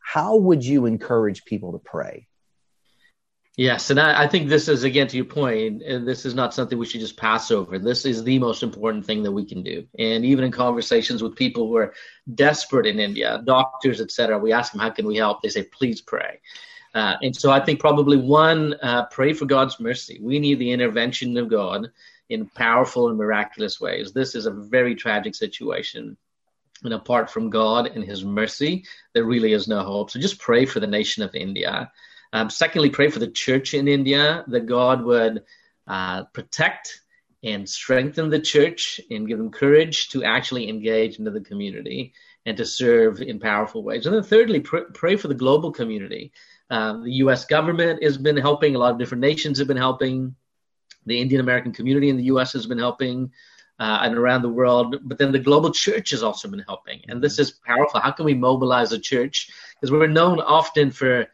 how 0.00 0.36
would 0.36 0.64
you 0.64 0.86
encourage 0.86 1.44
people 1.44 1.72
to 1.72 1.78
pray? 1.78 2.28
Yes, 3.56 3.90
and 3.90 4.00
I, 4.00 4.24
I, 4.24 4.28
think 4.28 4.48
this 4.48 4.66
is 4.66 4.82
again 4.82 5.06
to 5.06 5.16
your 5.16 5.26
point. 5.26 5.78
This 5.78 6.26
is 6.26 6.34
not 6.34 6.52
something 6.52 6.76
we 6.76 6.86
should 6.86 7.00
just 7.00 7.16
pass 7.16 7.52
over. 7.52 7.78
This 7.78 8.04
is 8.04 8.24
the 8.24 8.40
most 8.40 8.64
important 8.64 9.06
thing 9.06 9.22
that 9.22 9.30
we 9.30 9.44
can 9.44 9.62
do. 9.62 9.86
And 9.96 10.24
even 10.24 10.44
in 10.44 10.50
conversations 10.50 11.22
with 11.22 11.36
people 11.36 11.68
who 11.68 11.76
are 11.76 11.94
desperate 12.34 12.84
in 12.84 12.98
India, 12.98 13.40
doctors, 13.44 14.00
etc., 14.00 14.38
we 14.38 14.52
ask 14.52 14.72
them, 14.72 14.80
"How 14.80 14.90
can 14.90 15.06
we 15.06 15.16
help?" 15.16 15.40
They 15.40 15.50
say, 15.50 15.62
"Please 15.62 16.00
pray." 16.00 16.40
Uh, 16.94 17.14
and 17.22 17.34
so 17.34 17.52
I 17.52 17.60
think 17.60 17.78
probably 17.78 18.16
one, 18.16 18.74
uh, 18.82 19.06
pray 19.06 19.32
for 19.32 19.46
God's 19.46 19.78
mercy. 19.78 20.18
We 20.20 20.40
need 20.40 20.58
the 20.58 20.72
intervention 20.72 21.36
of 21.36 21.48
God 21.48 21.90
in 22.28 22.46
powerful 22.46 23.08
and 23.08 23.18
miraculous 23.18 23.80
ways. 23.80 24.12
This 24.12 24.34
is 24.34 24.46
a 24.46 24.50
very 24.50 24.94
tragic 24.94 25.34
situation. 25.34 26.16
And 26.82 26.92
apart 26.92 27.30
from 27.30 27.50
God 27.50 27.86
and 27.86 28.04
His 28.04 28.24
mercy, 28.24 28.84
there 29.12 29.24
really 29.24 29.52
is 29.52 29.68
no 29.68 29.82
hope. 29.82 30.10
So 30.10 30.18
just 30.18 30.40
pray 30.40 30.66
for 30.66 30.80
the 30.80 30.86
nation 30.86 31.22
of 31.22 31.34
India. 31.34 31.90
Um, 32.32 32.50
secondly, 32.50 32.90
pray 32.90 33.10
for 33.10 33.20
the 33.20 33.30
church 33.30 33.74
in 33.74 33.88
India 33.88 34.44
that 34.48 34.66
God 34.66 35.04
would 35.04 35.44
uh, 35.86 36.24
protect 36.24 37.00
and 37.42 37.68
strengthen 37.68 38.30
the 38.30 38.40
church 38.40 39.00
and 39.10 39.28
give 39.28 39.38
them 39.38 39.50
courage 39.50 40.08
to 40.08 40.24
actually 40.24 40.68
engage 40.68 41.18
into 41.18 41.30
the 41.30 41.42
community 41.42 42.14
and 42.46 42.56
to 42.56 42.64
serve 42.64 43.20
in 43.20 43.38
powerful 43.38 43.82
ways. 43.82 44.06
And 44.06 44.14
then 44.14 44.22
thirdly, 44.22 44.60
pr- 44.60 44.90
pray 44.92 45.16
for 45.16 45.28
the 45.28 45.34
global 45.34 45.70
community. 45.70 46.32
Uh, 46.70 47.02
the 47.02 47.12
U.S. 47.12 47.44
government 47.44 48.02
has 48.02 48.16
been 48.16 48.36
helping. 48.36 48.74
A 48.74 48.78
lot 48.78 48.92
of 48.92 48.98
different 48.98 49.20
nations 49.20 49.58
have 49.58 49.68
been 49.68 49.76
helping. 49.76 50.34
The 51.06 51.20
Indian 51.20 51.40
American 51.40 51.72
community 51.72 52.08
in 52.08 52.16
the 52.16 52.24
U.S. 52.24 52.52
has 52.52 52.66
been 52.66 52.78
helping. 52.78 53.32
Uh, 53.76 53.98
and 54.02 54.16
around 54.16 54.42
the 54.42 54.48
world, 54.48 55.00
but 55.02 55.18
then 55.18 55.32
the 55.32 55.38
global 55.40 55.72
church 55.72 56.10
has 56.10 56.22
also 56.22 56.46
been 56.46 56.60
helping. 56.60 57.02
And 57.08 57.20
this 57.20 57.40
is 57.40 57.50
powerful. 57.50 57.98
How 57.98 58.12
can 58.12 58.24
we 58.24 58.32
mobilize 58.32 58.92
a 58.92 59.00
church? 59.00 59.50
Because 59.74 59.90
we're 59.90 60.06
known 60.06 60.38
often 60.38 60.92
for 60.92 61.26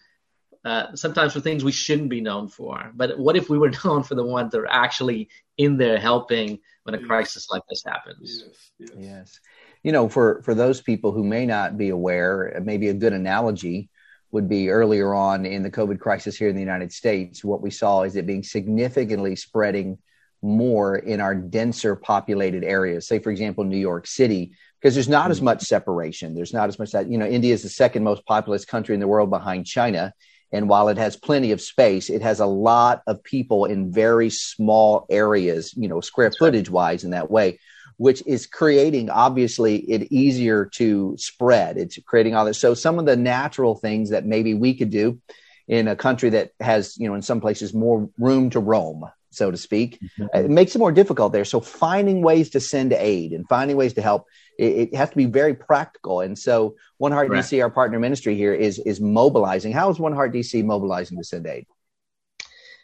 uh, 0.64 0.94
sometimes 0.94 1.32
for 1.34 1.40
things 1.40 1.64
we 1.64 1.72
shouldn't 1.72 2.08
be 2.08 2.22
known 2.22 2.48
for. 2.48 2.92
But 2.94 3.18
what 3.18 3.36
if 3.36 3.48
we 3.50 3.58
were 3.58 3.72
known 3.84 4.02
for 4.02 4.14
the 4.14 4.24
ones 4.24 4.52
that 4.52 4.60
are 4.60 4.70
actually 4.70 5.28
in 5.58 5.76
there 5.76 5.98
helping 5.98 6.60
when 6.84 6.94
a 6.94 6.98
crisis 7.06 7.48
like 7.50 7.62
this 7.68 7.82
happens? 7.86 8.44
Yes, 8.46 8.70
yes. 8.78 8.90
yes. 8.98 9.40
You 9.82 9.92
know, 9.92 10.08
for, 10.08 10.40
for 10.42 10.54
those 10.54 10.80
people 10.80 11.12
who 11.12 11.24
may 11.24 11.44
not 11.44 11.76
be 11.76 11.90
aware, 11.90 12.58
maybe 12.64 12.88
a 12.88 12.94
good 12.94 13.12
analogy 13.12 13.89
would 14.32 14.48
be 14.48 14.70
earlier 14.70 15.14
on 15.14 15.44
in 15.44 15.62
the 15.62 15.70
COVID 15.70 15.98
crisis 15.98 16.36
here 16.36 16.48
in 16.48 16.54
the 16.54 16.60
United 16.60 16.92
States. 16.92 17.44
What 17.44 17.62
we 17.62 17.70
saw 17.70 18.02
is 18.02 18.16
it 18.16 18.26
being 18.26 18.42
significantly 18.42 19.36
spreading 19.36 19.98
more 20.42 20.96
in 20.96 21.20
our 21.20 21.34
denser 21.34 21.96
populated 21.96 22.64
areas. 22.64 23.06
Say, 23.06 23.18
for 23.18 23.30
example, 23.30 23.64
New 23.64 23.76
York 23.76 24.06
City, 24.06 24.52
because 24.80 24.94
there's 24.94 25.08
not 25.08 25.30
as 25.30 25.38
mm-hmm. 25.38 25.46
much 25.46 25.62
separation. 25.62 26.34
There's 26.34 26.54
not 26.54 26.68
as 26.68 26.78
much 26.78 26.92
that, 26.92 27.10
you 27.10 27.18
know, 27.18 27.26
India 27.26 27.52
is 27.52 27.62
the 27.62 27.68
second 27.68 28.04
most 28.04 28.24
populous 28.24 28.64
country 28.64 28.94
in 28.94 29.00
the 29.00 29.08
world 29.08 29.30
behind 29.30 29.66
China. 29.66 30.14
And 30.52 30.68
while 30.68 30.88
it 30.88 30.98
has 30.98 31.16
plenty 31.16 31.52
of 31.52 31.60
space, 31.60 32.10
it 32.10 32.22
has 32.22 32.40
a 32.40 32.46
lot 32.46 33.02
of 33.06 33.22
people 33.22 33.66
in 33.66 33.92
very 33.92 34.30
small 34.30 35.06
areas, 35.08 35.74
you 35.76 35.88
know, 35.88 36.00
square 36.00 36.32
footage 36.36 36.70
wise 36.70 37.04
in 37.04 37.10
that 37.10 37.30
way, 37.30 37.60
which 38.00 38.22
is 38.26 38.46
creating 38.46 39.10
obviously 39.10 39.76
it 39.76 40.10
easier 40.10 40.64
to 40.64 41.14
spread. 41.18 41.76
It's 41.76 41.98
creating 42.06 42.34
all 42.34 42.46
this. 42.46 42.56
So 42.56 42.72
some 42.72 42.98
of 42.98 43.04
the 43.04 43.14
natural 43.14 43.74
things 43.74 44.08
that 44.08 44.24
maybe 44.24 44.54
we 44.54 44.72
could 44.72 44.88
do 44.88 45.20
in 45.68 45.86
a 45.86 45.94
country 45.94 46.30
that 46.30 46.52
has, 46.60 46.96
you 46.96 47.10
know, 47.10 47.14
in 47.14 47.20
some 47.20 47.42
places 47.42 47.74
more 47.74 48.08
room 48.18 48.48
to 48.50 48.58
roam, 48.58 49.04
so 49.28 49.50
to 49.50 49.56
speak, 49.58 50.00
mm-hmm. 50.00 50.34
it 50.34 50.48
makes 50.48 50.74
it 50.74 50.78
more 50.78 50.92
difficult 50.92 51.34
there. 51.34 51.44
So 51.44 51.60
finding 51.60 52.22
ways 52.22 52.48
to 52.50 52.60
send 52.60 52.94
aid 52.94 53.32
and 53.32 53.46
finding 53.50 53.76
ways 53.76 53.92
to 53.92 54.00
help 54.00 54.26
it, 54.58 54.88
it 54.88 54.94
has 54.94 55.10
to 55.10 55.16
be 55.16 55.26
very 55.26 55.52
practical. 55.52 56.22
And 56.22 56.38
so 56.38 56.76
One 56.96 57.12
Heart 57.12 57.28
right. 57.28 57.44
DC, 57.44 57.62
our 57.62 57.68
partner 57.68 57.98
ministry 57.98 58.34
here, 58.34 58.54
is 58.54 58.78
is 58.78 58.98
mobilizing. 58.98 59.72
How 59.72 59.90
is 59.90 59.98
One 59.98 60.14
Heart 60.14 60.32
DC 60.32 60.64
mobilizing 60.64 61.18
to 61.18 61.24
send 61.24 61.46
aid? 61.46 61.66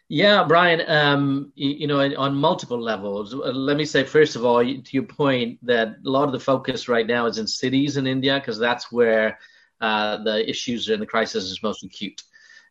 Yeah, 0.09 0.45
Brian, 0.47 0.89
um, 0.89 1.51
you, 1.55 1.69
you, 1.69 1.87
know, 1.87 1.99
on 2.15 2.35
multiple 2.35 2.79
levels. 2.79 3.33
Uh, 3.33 3.51
let 3.51 3.75
me 3.75 3.83
say, 3.83 4.03
first 4.05 4.37
of 4.37 4.45
all, 4.45 4.63
to 4.63 4.83
your 4.91 5.03
point, 5.03 5.59
that 5.65 5.97
a 6.05 6.09
lot 6.09 6.23
of 6.23 6.31
the 6.31 6.39
focus 6.39 6.87
right 6.87 7.05
now 7.05 7.25
is 7.25 7.39
in 7.39 7.47
cities 7.47 7.97
in 7.97 8.07
India 8.07 8.39
because 8.39 8.57
that's 8.57 8.89
where 8.89 9.37
uh, 9.81 10.23
the 10.23 10.49
issues 10.49 10.87
and 10.87 11.01
the 11.01 11.05
crisis 11.05 11.45
is 11.45 11.61
most 11.61 11.83
acute. 11.83 12.23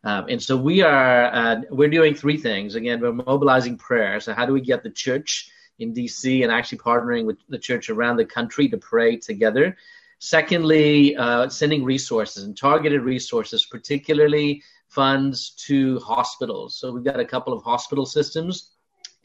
Um, 0.02 0.26
and 0.28 0.42
so 0.42 0.56
we 0.56 0.82
are 0.82 1.26
uh, 1.26 1.60
we're 1.70 1.90
doing 1.90 2.14
three 2.14 2.38
things. 2.38 2.74
Again, 2.74 3.00
we're 3.00 3.12
mobilizing 3.12 3.76
prayer. 3.76 4.18
So 4.20 4.32
how 4.32 4.46
do 4.46 4.52
we 4.52 4.60
get 4.60 4.82
the 4.82 4.90
church 4.90 5.50
in 5.78 5.92
DC 5.92 6.42
and 6.42 6.52
actually 6.52 6.78
partnering 6.78 7.26
with 7.26 7.38
the 7.48 7.58
church 7.58 7.90
around 7.90 8.16
the 8.16 8.24
country 8.24 8.68
to 8.68 8.78
pray 8.78 9.16
together. 9.16 9.76
Secondly, 10.18 11.14
uh, 11.16 11.48
sending 11.48 11.84
resources 11.84 12.44
and 12.44 12.56
targeted 12.56 13.02
resources, 13.02 13.66
particularly 13.66 14.62
funds 14.96 15.50
to 15.50 15.98
hospitals. 16.00 16.78
So 16.78 16.90
we've 16.90 17.04
got 17.04 17.20
a 17.20 17.24
couple 17.24 17.52
of 17.52 17.62
hospital 17.62 18.06
systems, 18.06 18.70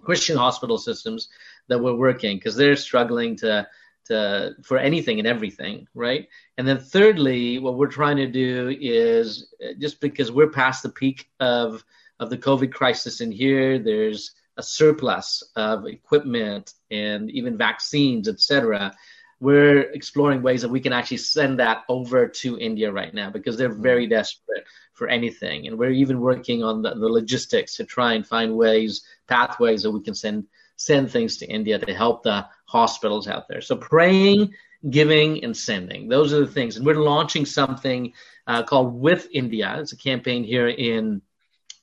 Christian 0.01 0.37
hospital 0.37 0.77
systems, 0.77 1.29
that 1.69 1.79
we're 1.79 1.95
working 1.95 2.35
because 2.35 2.57
they're 2.57 2.75
struggling 2.75 3.37
to 3.37 3.65
to 4.05 4.51
for 4.63 4.77
anything 4.77 5.19
and 5.19 5.27
everything, 5.27 5.87
right? 5.93 6.27
And 6.57 6.67
then 6.67 6.79
thirdly, 6.79 7.57
what 7.59 7.77
we're 7.77 7.87
trying 7.87 8.17
to 8.17 8.27
do 8.27 8.75
is 8.81 9.47
uh, 9.63 9.73
just 9.79 10.01
because 10.01 10.29
we're 10.29 10.49
past 10.49 10.83
the 10.83 10.89
peak 10.89 11.29
of 11.39 11.85
of 12.19 12.29
the 12.29 12.37
COVID 12.37 12.73
crisis 12.73 13.21
in 13.21 13.31
here, 13.31 13.79
there's 13.79 14.31
a 14.57 14.63
surplus 14.63 15.41
of 15.55 15.87
equipment 15.87 16.73
and 16.91 17.31
even 17.31 17.57
vaccines, 17.57 18.27
etc. 18.27 18.93
We're 19.41 19.81
exploring 19.91 20.43
ways 20.43 20.62
that 20.62 20.69
we 20.69 20.79
can 20.79 20.93
actually 20.93 21.17
send 21.17 21.60
that 21.60 21.83
over 21.89 22.27
to 22.27 22.60
India 22.60 22.91
right 22.91 23.13
now 23.13 23.31
because 23.31 23.57
they're 23.57 23.71
mm-hmm. 23.71 23.81
very 23.81 24.07
desperate 24.07 24.65
for 24.93 25.07
anything. 25.07 25.65
And 25.65 25.79
we're 25.79 25.89
even 25.89 26.21
working 26.21 26.63
on 26.63 26.83
the, 26.83 26.93
the 26.93 27.10
logistics 27.10 27.75
to 27.77 27.83
try 27.83 28.13
and 28.13 28.25
find 28.25 28.55
ways, 28.55 29.01
pathways 29.27 29.81
that 29.81 29.91
we 29.91 30.01
can 30.01 30.13
send 30.13 30.45
send 30.75 31.12
things 31.12 31.38
to 31.38 31.45
India 31.48 31.77
to 31.77 31.93
help 31.93 32.24
the 32.24 32.45
hospitals 32.65 33.27
out 33.27 33.48
there. 33.48 33.62
So 33.62 33.75
praying, 33.75 34.53
giving, 34.89 35.43
and 35.43 35.55
sending. 35.57 36.07
Those 36.07 36.33
are 36.33 36.39
the 36.39 36.51
things. 36.51 36.77
And 36.77 36.86
we're 36.86 36.95
launching 36.95 37.45
something 37.45 38.13
uh, 38.48 38.63
called 38.63 39.00
With 39.00 39.27
India. 39.31 39.75
It's 39.79 39.93
a 39.93 39.98
campaign 39.98 40.43
here 40.43 40.67
in 40.67 41.21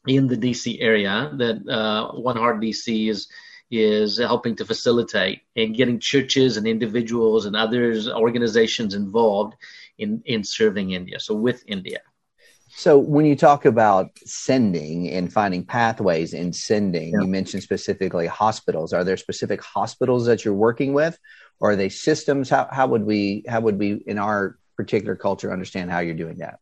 in 0.06 0.28
the 0.28 0.36
DC 0.36 0.78
area 0.80 1.32
that 1.36 1.68
uh, 1.68 2.12
One 2.12 2.36
Heart 2.36 2.60
DC 2.60 3.10
is 3.10 3.28
is 3.70 4.18
helping 4.18 4.56
to 4.56 4.64
facilitate 4.64 5.42
and 5.56 5.76
getting 5.76 6.00
churches 6.00 6.56
and 6.56 6.66
individuals 6.66 7.46
and 7.46 7.54
others 7.54 8.08
organizations 8.08 8.94
involved 8.94 9.54
in 9.98 10.22
in 10.24 10.44
serving 10.44 10.92
India. 10.92 11.20
So 11.20 11.34
with 11.34 11.62
India. 11.66 12.00
So 12.70 12.98
when 12.98 13.24
you 13.24 13.34
talk 13.34 13.64
about 13.64 14.10
sending 14.24 15.08
and 15.10 15.32
finding 15.32 15.64
pathways 15.64 16.34
in 16.34 16.52
sending, 16.52 17.12
yeah. 17.12 17.20
you 17.20 17.26
mentioned 17.26 17.62
specifically 17.62 18.26
hospitals. 18.26 18.92
Are 18.92 19.04
there 19.04 19.16
specific 19.16 19.62
hospitals 19.62 20.26
that 20.26 20.44
you're 20.44 20.54
working 20.54 20.92
with, 20.92 21.18
or 21.60 21.72
are 21.72 21.76
they 21.76 21.88
systems? 21.88 22.50
How 22.50 22.68
how 22.70 22.86
would 22.88 23.04
we 23.04 23.44
how 23.48 23.60
would 23.60 23.78
we 23.78 23.94
in 24.06 24.18
our 24.18 24.58
particular 24.76 25.16
culture 25.16 25.52
understand 25.52 25.90
how 25.90 26.00
you're 26.00 26.14
doing 26.14 26.38
that? 26.38 26.60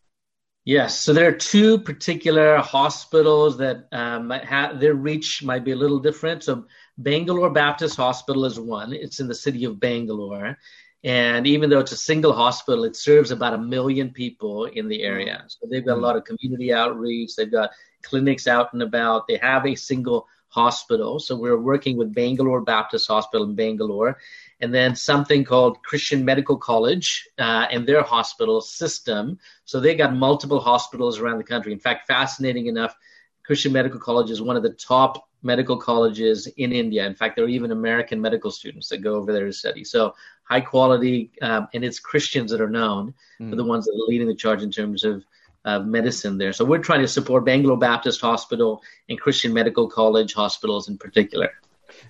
Yes, 0.65 0.99
so 0.99 1.13
there 1.13 1.29
are 1.29 1.33
two 1.33 1.79
particular 1.79 2.57
hospitals 2.59 3.59
that 3.59 3.87
um, 3.93 4.31
have 4.31 4.81
their 4.81 4.95
reach 4.95 5.45
might 5.45 5.65
be 5.65 5.71
a 5.71 5.77
little 5.77 6.01
different. 6.01 6.43
So 6.43 6.67
Bangalore 6.99 7.51
Baptist 7.51 7.97
Hospital 7.97 8.45
is 8.45 8.59
one. 8.59 8.93
It's 8.93 9.21
in 9.21 9.29
the 9.29 9.35
city 9.35 9.65
of 9.65 9.79
Bangalore, 9.81 10.57
and 11.05 11.47
even 11.47 11.71
though 11.71 11.81
it's 11.81 11.93
a 11.93 11.97
single 11.97 12.33
hospital, 12.33 12.85
it 12.85 12.97
serves 12.97 13.31
about 13.31 13.55
a 13.55 13.59
million 13.59 14.11
people 14.11 14.65
in 14.65 14.89
the 14.89 15.03
area. 15.03 15.45
So 15.49 15.67
they've 15.71 15.85
got 15.85 15.99
a 15.99 16.01
lot 16.01 16.17
of 16.17 16.25
community 16.25 16.73
outreach. 16.73 17.37
They've 17.37 17.51
got 17.51 17.71
clinics 18.03 18.47
out 18.47 18.73
and 18.73 18.83
about. 18.83 19.27
They 19.27 19.37
have 19.37 19.67
a 19.67 19.75
single 19.75 20.27
hospital. 20.49 21.21
So 21.21 21.37
we're 21.37 21.61
working 21.61 21.99
with 21.99 22.15
Bangalore 22.15 22.63
Baptist 22.63 23.09
Hospital 23.09 23.47
in 23.47 23.55
Bangalore, 23.55 24.19
and 24.61 24.73
then 24.73 24.97
something 24.97 25.45
called 25.45 25.83
Christian 25.83 26.25
Medical 26.25 26.57
College 26.57 27.29
uh, 27.39 27.67
and 27.71 27.87
their 27.87 28.03
hospital 28.03 28.63
system. 28.63 29.39
So 29.67 29.81
they 29.81 29.95
got 29.95 30.15
multiple 30.15 30.61
hospitals 30.61 31.19
around 31.19 31.39
the 31.39 31.45
country. 31.45 31.73
In 31.73 31.79
fact, 31.79 32.07
fascinating 32.07 32.67
enough, 32.67 32.97
Christian 33.45 33.73
Medical 33.73 34.01
College 34.01 34.31
is 34.31 34.41
one 34.41 34.57
of 34.57 34.63
the 34.63 34.73
top 34.73 35.29
medical 35.47 35.77
colleges 35.77 36.47
in 36.59 36.73
India. 36.73 37.07
In 37.07 37.15
fact, 37.15 37.37
there 37.37 37.45
are 37.45 37.49
even 37.49 37.71
American 37.71 38.21
medical 38.21 38.51
students 38.51 38.89
that 38.89 38.99
go 38.99 39.15
over 39.15 39.33
there 39.33 39.47
to 39.47 39.53
study. 39.53 39.85
So 39.85 40.15
high 40.45 40.61
quality, 40.61 41.31
um, 41.41 41.69
and 41.73 41.85
it's 41.85 42.01
Christians 42.01 42.51
that 42.51 42.61
are 42.61 42.69
known 42.69 43.15
mm. 43.41 43.49
for 43.49 43.57
the 43.57 43.65
ones 43.65 43.87
that 43.87 43.93
are 43.93 44.09
leading 44.09 44.29
the 44.29 44.35
charge 44.35 44.63
in 44.63 44.71
terms 44.71 45.05
of 45.05 45.25
uh, 45.65 45.79
medicine 45.81 46.37
there. 46.39 46.53
So 46.53 46.65
we're 46.65 46.79
trying 46.79 47.01
to 47.01 47.09
support 47.09 47.45
Bangalore 47.45 47.79
Baptist 47.79 48.21
Hospital 48.21 48.83
and 49.09 49.19
Christian 49.19 49.53
Medical 49.53 49.89
College 49.89 50.35
hospitals 50.35 50.89
in 50.89 50.99
particular. 50.99 51.51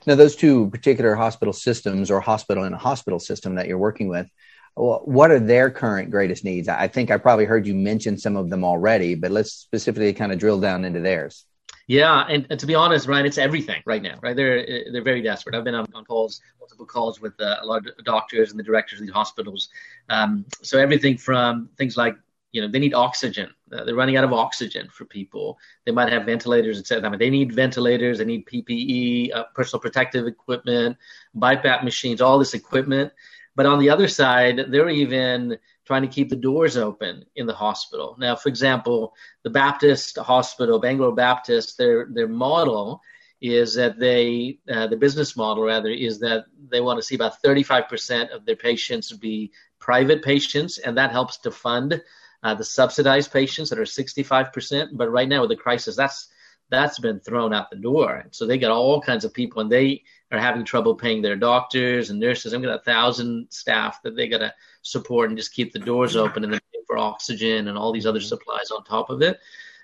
Now, 0.07 0.15
those 0.15 0.37
two 0.37 0.69
particular 0.71 1.15
hospital 1.15 1.53
systems 1.53 2.11
or 2.11 2.21
hospital 2.21 2.65
and 2.65 2.75
a 2.75 2.79
hospital 2.79 3.19
system 3.19 3.55
that 3.55 3.69
you're 3.69 3.79
working 3.79 4.09
with, 4.09 4.29
what 4.75 5.31
are 5.31 5.41
their 5.41 5.71
current 5.71 6.11
greatest 6.11 6.45
needs? 6.45 6.69
I 6.69 6.89
think 6.89 7.11
I 7.11 7.17
probably 7.17 7.47
heard 7.47 7.67
you 7.67 7.75
mention 7.75 8.19
some 8.19 8.37
of 8.37 8.51
them 8.51 8.63
already, 8.63 9.15
but 9.15 9.31
let's 9.31 9.53
specifically 9.53 10.13
kind 10.13 10.33
of 10.33 10.39
drill 10.39 10.61
down 10.61 10.85
into 10.85 11.01
theirs. 11.01 11.47
Yeah, 11.89 12.27
and, 12.29 12.47
and, 12.51 12.59
to 12.59 12.67
be 12.67 12.75
honest, 12.75 13.07
Ryan, 13.07 13.27
it's 13.27 13.39
everything 13.39 13.81
right 13.87 14.03
now. 14.03 14.19
Right, 14.21 14.35
they're 14.35 14.91
they're 14.91 15.05
very 15.05 15.23
desperate. 15.23 15.55
I've 15.55 15.63
been 15.63 15.75
on, 15.75 15.87
on 15.95 16.05
calls, 16.05 16.41
multiple 16.59 16.85
calls 16.87 17.21
with 17.21 17.41
uh, 17.41 17.59
a 17.63 17.67
lot 17.67 17.87
of 17.87 18.05
doctors 18.05 18.51
and 18.51 18.59
the 18.59 18.65
directors 18.65 18.99
of 18.99 19.07
these 19.07 19.15
hospitals. 19.15 19.69
Um, 20.09 20.45
so 20.63 20.79
everything 20.79 21.17
from 21.17 21.69
things 21.77 21.97
like 21.97 22.17
you 22.57 22.63
know, 22.63 22.69
they 22.69 22.79
need 22.79 22.95
oxygen. 22.95 23.51
Uh, 23.71 23.85
they're 23.85 23.95
running 23.95 24.17
out 24.17 24.25
of 24.25 24.33
oxygen 24.33 24.89
for 24.91 25.05
people. 25.05 25.59
They 25.85 25.93
might 25.93 26.11
have 26.11 26.25
ventilators, 26.25 26.79
etc. 26.79 27.07
I 27.07 27.11
mean, 27.11 27.19
they 27.19 27.29
need 27.29 27.53
ventilators. 27.53 28.17
They 28.17 28.25
need 28.25 28.47
PPE, 28.47 29.35
uh, 29.35 29.45
personal 29.55 29.79
protective 29.79 30.27
equipment, 30.27 30.97
BiPAP 31.37 31.85
machines, 31.85 32.23
all 32.23 32.39
this 32.39 32.55
equipment. 32.55 33.13
But 33.57 33.67
on 33.67 33.79
the 33.79 33.91
other 33.91 34.09
side, 34.09 34.67
they're 34.71 34.89
even 34.89 35.59
trying 35.87 36.03
to 36.03 36.09
keep 36.09 36.29
the 36.29 36.37
doors 36.37 36.77
open 36.77 37.25
in 37.37 37.47
the 37.47 37.55
hospital. 37.55 38.17
Now, 38.19 38.35
for 38.37 38.49
example, 38.49 39.15
the 39.45 39.51
Baptist 39.51 40.19
Hospital, 40.19 40.79
Bangalore 40.79 41.15
Baptist, 41.15 41.79
their 41.79 42.09
their 42.13 42.29
model 42.29 43.01
is 43.41 43.75
that 43.75 43.99
they 43.99 44.59
uh, 44.71 44.87
the 44.87 44.97
business 44.97 45.37
model 45.37 45.65
rather 45.65 45.91
is 45.91 46.19
that 46.21 46.47
they 46.69 46.81
want 46.81 46.99
to 46.99 47.03
see 47.03 47.15
about 47.15 47.43
35% 47.43 48.31
of 48.31 48.45
their 48.45 48.57
patients 48.57 49.13
be 49.13 49.53
private 49.79 50.23
patients, 50.23 50.79
and 50.79 50.97
that 50.99 51.13
helps 51.13 51.39
to 51.39 51.51
fund 51.51 52.03
uh, 52.43 52.55
the 52.55 52.65
subsidized 52.65 53.33
patients 53.33 53.71
that 53.71 53.79
are 53.79 53.83
65%. 53.83 54.89
But 54.95 55.11
right 55.11 55.29
now 55.29 55.43
with 55.43 55.51
the 55.51 55.57
crisis, 55.57 55.97
that's 55.97 56.29
that's 56.69 56.99
been 56.99 57.21
thrown 57.21 57.55
out 57.55 57.71
the 57.71 57.77
door. 57.77 58.25
So 58.33 58.45
they 58.45 58.59
got 58.59 58.73
all 58.73 59.01
kinds 59.01 59.25
of 59.25 59.33
people, 59.33 59.63
and 59.63 59.71
they 59.71 60.03
are 60.33 60.39
having 60.39 60.65
trouble 60.65 60.95
paying 60.95 61.23
their 61.23 61.37
doctors 61.37 62.11
and 62.11 62.19
nurses. 62.19 62.53
I've 62.53 62.63
got 62.63 62.81
a 62.81 62.83
thousand 62.83 63.49
staff 63.51 64.03
that 64.03 64.17
they 64.17 64.29
got 64.29 64.39
to 64.39 64.55
support 64.83 65.29
and 65.29 65.39
just 65.39 65.55
keep 65.55 65.73
the 65.73 65.79
doors 65.79 66.17
open 66.17 66.45
and 66.45 66.53
then 66.53 66.61
pay 66.73 66.81
for 66.87 66.99
oxygen 66.99 67.69
and 67.69 67.79
all 67.79 67.93
these 67.93 68.07
other 68.07 68.21
supplies 68.21 68.71
on 68.71 68.85
top 68.85 69.11
of 69.11 69.23
it. 69.23 69.39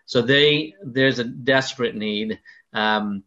So 0.06 0.20
they 0.20 0.74
there's 0.84 1.18
a 1.18 1.24
desperate 1.24 1.94
need. 1.94 2.40
Um, 2.72 3.24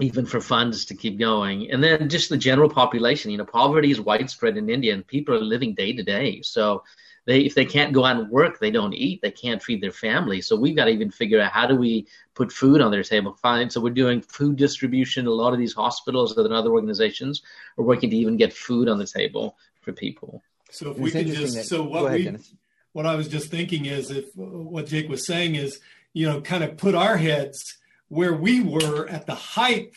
even 0.00 0.24
for 0.24 0.40
funds 0.40 0.86
to 0.86 0.94
keep 0.94 1.18
going. 1.18 1.70
And 1.70 1.82
then 1.82 2.08
just 2.08 2.30
the 2.30 2.36
general 2.36 2.70
population, 2.70 3.30
you 3.30 3.36
know, 3.36 3.44
poverty 3.44 3.90
is 3.90 4.00
widespread 4.00 4.56
in 4.56 4.70
India 4.70 4.94
and 4.94 5.06
people 5.06 5.34
are 5.34 5.40
living 5.40 5.74
day 5.74 5.92
to 5.92 6.02
day. 6.02 6.40
So 6.42 6.84
they 7.26 7.40
if 7.40 7.54
they 7.54 7.64
can't 7.64 7.92
go 7.92 8.04
out 8.04 8.16
and 8.16 8.30
work, 8.30 8.58
they 8.58 8.70
don't 8.70 8.94
eat, 8.94 9.20
they 9.22 9.30
can't 9.30 9.62
feed 9.62 9.82
their 9.82 9.92
family. 9.92 10.40
So 10.40 10.56
we've 10.56 10.76
got 10.76 10.86
to 10.86 10.90
even 10.90 11.10
figure 11.10 11.40
out 11.40 11.52
how 11.52 11.66
do 11.66 11.76
we 11.76 12.06
put 12.34 12.52
food 12.52 12.80
on 12.80 12.90
their 12.90 13.02
table. 13.02 13.34
Fine. 13.34 13.70
So 13.70 13.80
we're 13.80 13.90
doing 13.90 14.20
food 14.20 14.56
distribution. 14.56 15.26
A 15.26 15.30
lot 15.30 15.52
of 15.52 15.58
these 15.58 15.74
hospitals 15.74 16.36
and 16.36 16.52
other 16.52 16.70
organizations 16.70 17.42
are 17.78 17.84
working 17.84 18.10
to 18.10 18.16
even 18.16 18.36
get 18.36 18.52
food 18.52 18.88
on 18.88 18.98
the 18.98 19.06
table 19.06 19.56
for 19.80 19.92
people. 19.92 20.42
So 20.70 20.90
if 20.90 20.98
we 20.98 21.10
can 21.10 21.26
just 21.26 21.56
that, 21.56 21.64
so 21.64 21.82
what 21.82 22.06
ahead, 22.06 22.18
we 22.18 22.24
Dennis. 22.24 22.54
what 22.92 23.06
I 23.06 23.16
was 23.16 23.28
just 23.28 23.50
thinking 23.50 23.86
is 23.86 24.10
if 24.10 24.26
uh, 24.38 24.42
what 24.42 24.86
Jake 24.86 25.08
was 25.08 25.26
saying 25.26 25.56
is, 25.56 25.80
you 26.12 26.26
know, 26.26 26.40
kind 26.40 26.64
of 26.64 26.76
put 26.76 26.94
our 26.94 27.16
heads 27.16 27.78
where 28.08 28.34
we 28.34 28.62
were 28.62 29.08
at 29.08 29.26
the 29.26 29.34
height 29.34 29.92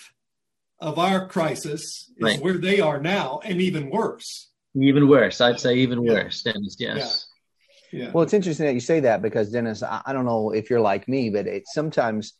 of 0.79 0.99
our 0.99 1.27
crisis 1.27 1.81
is 1.81 2.11
right. 2.19 2.41
where 2.41 2.57
they 2.57 2.79
are 2.79 2.99
now 2.99 3.39
and 3.43 3.61
even 3.61 3.89
worse 3.89 4.49
even 4.75 5.07
worse. 5.07 5.41
I'd 5.41 5.59
say 5.59 5.75
even 5.75 6.03
yeah. 6.03 6.13
worse, 6.13 6.41
Dennis. 6.41 6.75
Yes. 6.79 7.27
Yeah. 7.91 8.05
yeah. 8.05 8.11
Well, 8.11 8.23
it's 8.23 8.33
interesting 8.33 8.65
that 8.65 8.73
you 8.73 8.79
say 8.79 9.01
that 9.01 9.21
because 9.21 9.51
Dennis, 9.51 9.83
I, 9.83 10.01
I 10.05 10.13
don't 10.13 10.25
know 10.25 10.51
if 10.51 10.69
you're 10.69 10.81
like 10.81 11.07
me, 11.07 11.29
but 11.29 11.47
it 11.47 11.63
sometimes 11.67 12.33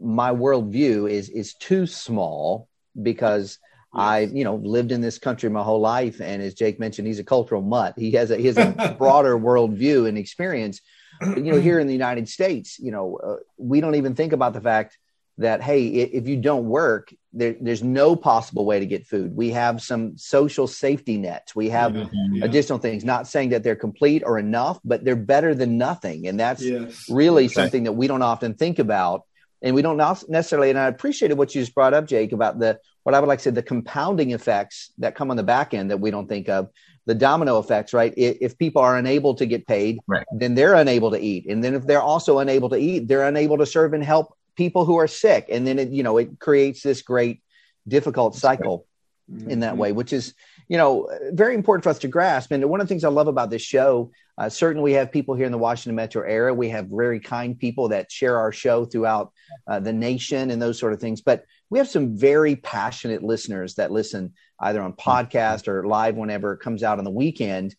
my 0.00 0.30
worldview 0.30 1.10
is 1.10 1.28
is 1.30 1.54
too 1.54 1.86
small 1.86 2.68
because 3.00 3.58
yes. 3.94 4.02
I, 4.02 4.18
you 4.20 4.44
know, 4.44 4.56
lived 4.56 4.92
in 4.92 5.00
this 5.00 5.18
country 5.18 5.48
my 5.48 5.62
whole 5.62 5.80
life, 5.80 6.20
and 6.20 6.42
as 6.42 6.54
Jake 6.54 6.78
mentioned, 6.78 7.06
he's 7.06 7.18
a 7.18 7.24
cultural 7.24 7.62
mutt. 7.62 7.94
He 7.96 8.12
has 8.12 8.30
a 8.30 8.36
he 8.36 8.46
has 8.46 8.58
a 8.58 8.94
broader 8.98 9.38
worldview 9.38 10.08
and 10.08 10.18
experience. 10.18 10.80
But, 11.20 11.44
you 11.44 11.50
know, 11.52 11.60
here 11.60 11.80
in 11.80 11.88
the 11.88 11.92
United 11.92 12.28
States, 12.28 12.78
you 12.78 12.92
know, 12.92 13.16
uh, 13.16 13.36
we 13.56 13.80
don't 13.80 13.96
even 13.96 14.14
think 14.14 14.32
about 14.32 14.52
the 14.52 14.60
fact 14.60 14.96
that 15.38 15.62
hey 15.62 15.86
if 15.86 16.28
you 16.28 16.36
don't 16.36 16.66
work 16.66 17.14
there, 17.32 17.56
there's 17.60 17.82
no 17.82 18.16
possible 18.16 18.64
way 18.64 18.80
to 18.80 18.86
get 18.86 19.06
food 19.06 19.36
we 19.36 19.50
have 19.50 19.82
some 19.82 20.16
social 20.16 20.66
safety 20.66 21.18
nets 21.18 21.54
we 21.54 21.68
have 21.68 21.94
yeah. 21.94 22.06
additional 22.42 22.78
things 22.78 23.04
not 23.04 23.26
saying 23.26 23.50
that 23.50 23.62
they're 23.62 23.76
complete 23.76 24.22
or 24.24 24.38
enough 24.38 24.80
but 24.84 25.04
they're 25.04 25.16
better 25.16 25.54
than 25.54 25.76
nothing 25.76 26.26
and 26.26 26.40
that's 26.40 26.62
yes. 26.62 27.06
really 27.10 27.44
okay. 27.44 27.54
something 27.54 27.84
that 27.84 27.92
we 27.92 28.06
don't 28.06 28.22
often 28.22 28.54
think 28.54 28.78
about 28.78 29.24
and 29.60 29.74
we 29.74 29.82
don't 29.82 29.98
necessarily 30.28 30.70
and 30.70 30.78
i 30.78 30.86
appreciated 30.86 31.36
what 31.36 31.54
you 31.54 31.60
just 31.60 31.74
brought 31.74 31.92
up 31.92 32.06
jake 32.06 32.32
about 32.32 32.58
the 32.58 32.78
what 33.02 33.14
i 33.14 33.20
would 33.20 33.28
like 33.28 33.38
to 33.40 33.44
say 33.44 33.50
the 33.50 33.62
compounding 33.62 34.30
effects 34.30 34.92
that 34.96 35.14
come 35.14 35.30
on 35.30 35.36
the 35.36 35.42
back 35.42 35.74
end 35.74 35.90
that 35.90 36.00
we 36.00 36.10
don't 36.10 36.28
think 36.28 36.48
of 36.48 36.70
the 37.04 37.14
domino 37.14 37.58
effects 37.58 37.92
right 37.92 38.14
if 38.16 38.56
people 38.56 38.80
are 38.80 38.96
unable 38.96 39.34
to 39.34 39.44
get 39.44 39.66
paid 39.66 39.98
right. 40.06 40.24
then 40.32 40.54
they're 40.54 40.74
unable 40.74 41.10
to 41.10 41.18
eat 41.18 41.46
and 41.46 41.62
then 41.62 41.74
if 41.74 41.86
they're 41.86 42.02
also 42.02 42.38
unable 42.38 42.70
to 42.70 42.76
eat 42.76 43.06
they're 43.06 43.26
unable 43.26 43.58
to 43.58 43.66
serve 43.66 43.92
and 43.92 44.04
help 44.04 44.37
people 44.58 44.84
who 44.84 44.96
are 44.96 45.06
sick. 45.06 45.46
And 45.50 45.66
then 45.66 45.78
it 45.78 45.88
you 45.90 46.02
know 46.02 46.18
it 46.18 46.38
creates 46.40 46.82
this 46.82 47.00
great 47.00 47.40
difficult 47.86 48.34
cycle 48.34 48.86
mm-hmm. 49.32 49.48
in 49.48 49.60
that 49.60 49.78
way 49.78 49.92
which 49.92 50.12
is 50.12 50.34
you 50.68 50.76
know 50.76 51.08
very 51.32 51.54
important 51.54 51.84
for 51.84 51.90
us 51.90 52.00
to 52.00 52.08
grasp. 52.08 52.50
And 52.50 52.68
one 52.68 52.80
of 52.80 52.86
the 52.86 52.92
things 52.92 53.04
i 53.04 53.08
love 53.08 53.28
about 53.28 53.48
this 53.48 53.62
show 53.62 54.10
uh, 54.36 54.48
certainly 54.48 54.90
we 54.90 54.96
have 54.98 55.10
people 55.10 55.34
here 55.34 55.46
in 55.46 55.52
the 55.52 55.58
washington 55.66 55.94
metro 55.94 56.22
area. 56.22 56.52
We 56.52 56.68
have 56.70 56.86
very 56.88 57.20
kind 57.20 57.58
people 57.58 57.88
that 57.88 58.12
share 58.12 58.36
our 58.38 58.52
show 58.52 58.84
throughout 58.84 59.32
uh, 59.66 59.80
the 59.80 59.92
nation 59.92 60.50
and 60.50 60.60
those 60.60 60.78
sort 60.78 60.92
of 60.92 61.00
things. 61.00 61.20
But 61.22 61.44
we 61.70 61.78
have 61.78 61.88
some 61.88 62.16
very 62.16 62.56
passionate 62.56 63.22
listeners 63.22 63.76
that 63.76 63.92
listen 63.92 64.34
either 64.60 64.82
on 64.82 64.92
podcast 64.92 65.68
or 65.68 65.86
live 65.86 66.16
whenever 66.16 66.52
it 66.52 66.60
comes 66.60 66.82
out 66.82 66.98
on 66.98 67.04
the 67.04 67.10
weekend 67.10 67.76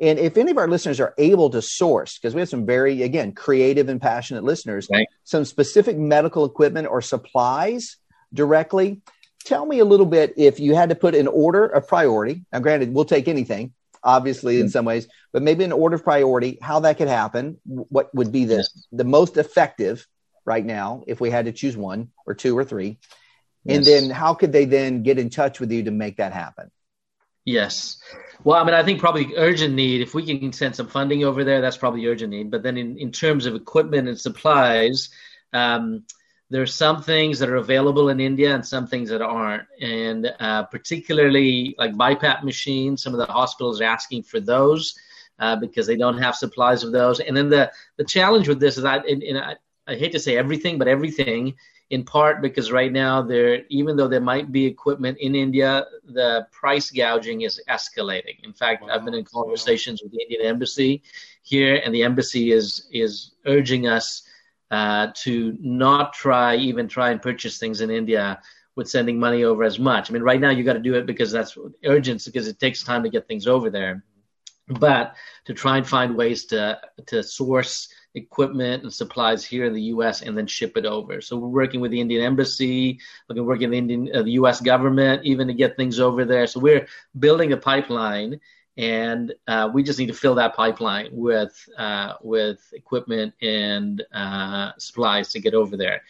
and 0.00 0.18
if 0.18 0.36
any 0.36 0.50
of 0.50 0.58
our 0.58 0.68
listeners 0.68 1.00
are 1.00 1.14
able 1.16 1.50
to 1.50 1.62
source, 1.62 2.18
because 2.18 2.34
we 2.34 2.40
have 2.40 2.48
some 2.48 2.66
very, 2.66 3.02
again, 3.02 3.32
creative 3.32 3.88
and 3.88 4.00
passionate 4.00 4.44
listeners, 4.44 4.88
right. 4.92 5.08
some 5.24 5.44
specific 5.44 5.96
medical 5.96 6.44
equipment 6.44 6.86
or 6.86 7.00
supplies 7.00 7.96
directly, 8.34 9.00
tell 9.44 9.64
me 9.64 9.78
a 9.78 9.84
little 9.84 10.06
bit 10.06 10.34
if 10.36 10.60
you 10.60 10.74
had 10.74 10.90
to 10.90 10.94
put 10.94 11.14
an 11.14 11.26
order 11.26 11.64
of 11.64 11.88
priority. 11.88 12.44
Now, 12.52 12.58
granted, 12.58 12.92
we'll 12.92 13.06
take 13.06 13.26
anything, 13.26 13.72
obviously, 14.02 14.56
in 14.56 14.66
mm-hmm. 14.66 14.70
some 14.70 14.84
ways, 14.84 15.08
but 15.32 15.42
maybe 15.42 15.64
an 15.64 15.72
order 15.72 15.96
of 15.96 16.04
priority, 16.04 16.58
how 16.60 16.80
that 16.80 16.98
could 16.98 17.08
happen, 17.08 17.58
what 17.64 18.14
would 18.14 18.32
be 18.32 18.44
the, 18.44 18.68
the 18.92 19.04
most 19.04 19.38
effective 19.38 20.06
right 20.44 20.64
now 20.64 21.04
if 21.06 21.20
we 21.20 21.30
had 21.30 21.46
to 21.46 21.52
choose 21.52 21.76
one 21.76 22.10
or 22.26 22.34
two 22.34 22.56
or 22.56 22.64
three. 22.64 22.98
Yes. 23.64 23.76
And 23.76 23.86
then 23.86 24.10
how 24.10 24.34
could 24.34 24.52
they 24.52 24.66
then 24.66 25.02
get 25.02 25.18
in 25.18 25.30
touch 25.30 25.58
with 25.58 25.72
you 25.72 25.84
to 25.84 25.90
make 25.90 26.18
that 26.18 26.32
happen? 26.32 26.70
Yes. 27.46 27.98
Well, 28.44 28.60
I 28.60 28.64
mean, 28.64 28.74
I 28.74 28.82
think 28.82 29.00
probably 29.00 29.32
urgent 29.36 29.74
need. 29.74 30.02
If 30.02 30.14
we 30.14 30.26
can 30.26 30.52
send 30.52 30.76
some 30.76 30.88
funding 30.88 31.24
over 31.24 31.44
there, 31.44 31.60
that's 31.60 31.76
probably 31.76 32.06
urgent 32.06 32.30
need. 32.30 32.50
But 32.50 32.62
then, 32.62 32.76
in, 32.76 32.98
in 32.98 33.10
terms 33.12 33.46
of 33.46 33.54
equipment 33.54 34.08
and 34.08 34.20
supplies, 34.20 35.08
um, 35.52 36.04
there's 36.50 36.74
some 36.74 37.02
things 37.02 37.38
that 37.38 37.48
are 37.48 37.56
available 37.56 38.08
in 38.08 38.20
India 38.20 38.54
and 38.54 38.66
some 38.66 38.86
things 38.86 39.08
that 39.10 39.22
aren't. 39.22 39.62
And 39.80 40.32
uh, 40.38 40.64
particularly 40.64 41.74
like 41.78 41.94
BiPAP 41.94 42.42
machines, 42.42 43.02
some 43.02 43.14
of 43.14 43.18
the 43.18 43.32
hospitals 43.32 43.80
are 43.80 43.84
asking 43.84 44.24
for 44.24 44.40
those 44.40 44.94
uh, 45.38 45.56
because 45.56 45.86
they 45.86 45.96
don't 45.96 46.18
have 46.18 46.34
supplies 46.34 46.82
of 46.82 46.92
those. 46.92 47.20
And 47.20 47.36
then 47.36 47.48
the 47.48 47.72
the 47.96 48.04
challenge 48.04 48.48
with 48.48 48.60
this 48.60 48.76
is 48.76 48.82
that, 48.82 49.08
and, 49.08 49.22
and 49.22 49.38
I, 49.38 49.56
I 49.86 49.94
hate 49.94 50.12
to 50.12 50.18
say 50.18 50.36
everything, 50.36 50.78
but 50.78 50.88
everything 50.88 51.54
in 51.90 52.04
part 52.04 52.42
because 52.42 52.72
right 52.72 52.92
now 52.92 53.22
there 53.22 53.62
even 53.68 53.96
though 53.96 54.08
there 54.08 54.20
might 54.20 54.50
be 54.50 54.66
equipment 54.66 55.18
in 55.18 55.34
India, 55.34 55.86
the 56.04 56.46
price 56.50 56.90
gouging 56.90 57.42
is 57.42 57.60
escalating. 57.68 58.42
In 58.42 58.52
fact, 58.52 58.82
wow. 58.82 58.88
I've 58.92 59.04
been 59.04 59.14
in 59.14 59.24
conversations 59.24 60.02
wow. 60.02 60.06
with 60.06 60.12
the 60.12 60.22
Indian 60.22 60.42
embassy 60.42 61.02
here, 61.42 61.80
and 61.84 61.94
the 61.94 62.02
embassy 62.02 62.52
is 62.52 62.88
is 62.92 63.32
urging 63.46 63.86
us 63.86 64.22
uh, 64.70 65.08
to 65.14 65.56
not 65.60 66.12
try 66.12 66.56
even 66.56 66.88
try 66.88 67.10
and 67.10 67.22
purchase 67.22 67.58
things 67.58 67.80
in 67.80 67.90
India 67.90 68.40
with 68.74 68.90
sending 68.90 69.18
money 69.18 69.44
over 69.44 69.62
as 69.64 69.78
much. 69.78 70.10
I 70.10 70.12
mean, 70.12 70.22
right 70.22 70.40
now 70.40 70.50
you 70.50 70.64
got 70.64 70.74
to 70.74 70.80
do 70.80 70.94
it 70.94 71.06
because 71.06 71.30
that's 71.30 71.56
urgent 71.84 72.24
because 72.24 72.48
it 72.48 72.58
takes 72.58 72.82
time 72.82 73.02
to 73.04 73.10
get 73.10 73.28
things 73.28 73.46
over 73.46 73.70
there. 73.70 74.04
But 74.68 75.14
to 75.44 75.54
try 75.54 75.76
and 75.76 75.86
find 75.86 76.16
ways 76.16 76.46
to 76.46 76.80
to 77.06 77.22
source 77.22 77.88
equipment 78.16 78.82
and 78.82 78.92
supplies 78.92 79.44
here 79.44 79.66
in 79.66 79.74
the 79.74 79.82
U.S. 79.82 80.22
and 80.22 80.36
then 80.36 80.46
ship 80.46 80.76
it 80.76 80.86
over. 80.86 81.20
So 81.20 81.36
we're 81.36 81.48
working 81.48 81.80
with 81.80 81.90
the 81.90 82.00
Indian 82.00 82.22
Embassy, 82.22 82.98
we're 83.28 83.42
working 83.42 83.70
with 83.70 83.72
the 83.72 83.78
Indian, 83.78 84.10
uh, 84.12 84.22
the 84.22 84.32
U.S. 84.32 84.60
government, 84.60 85.24
even 85.24 85.46
to 85.48 85.54
get 85.54 85.76
things 85.76 86.00
over 86.00 86.24
there. 86.24 86.46
So 86.46 86.58
we're 86.58 86.88
building 87.18 87.52
a 87.52 87.56
pipeline, 87.56 88.40
and 88.76 89.32
uh, 89.46 89.70
we 89.72 89.82
just 89.82 89.98
need 89.98 90.06
to 90.06 90.14
fill 90.14 90.34
that 90.36 90.56
pipeline 90.56 91.10
with 91.12 91.68
uh, 91.78 92.14
with 92.22 92.60
equipment 92.72 93.34
and 93.40 94.02
uh, 94.12 94.72
supplies 94.78 95.30
to 95.32 95.40
get 95.40 95.54
over 95.54 95.76
there. 95.76 96.02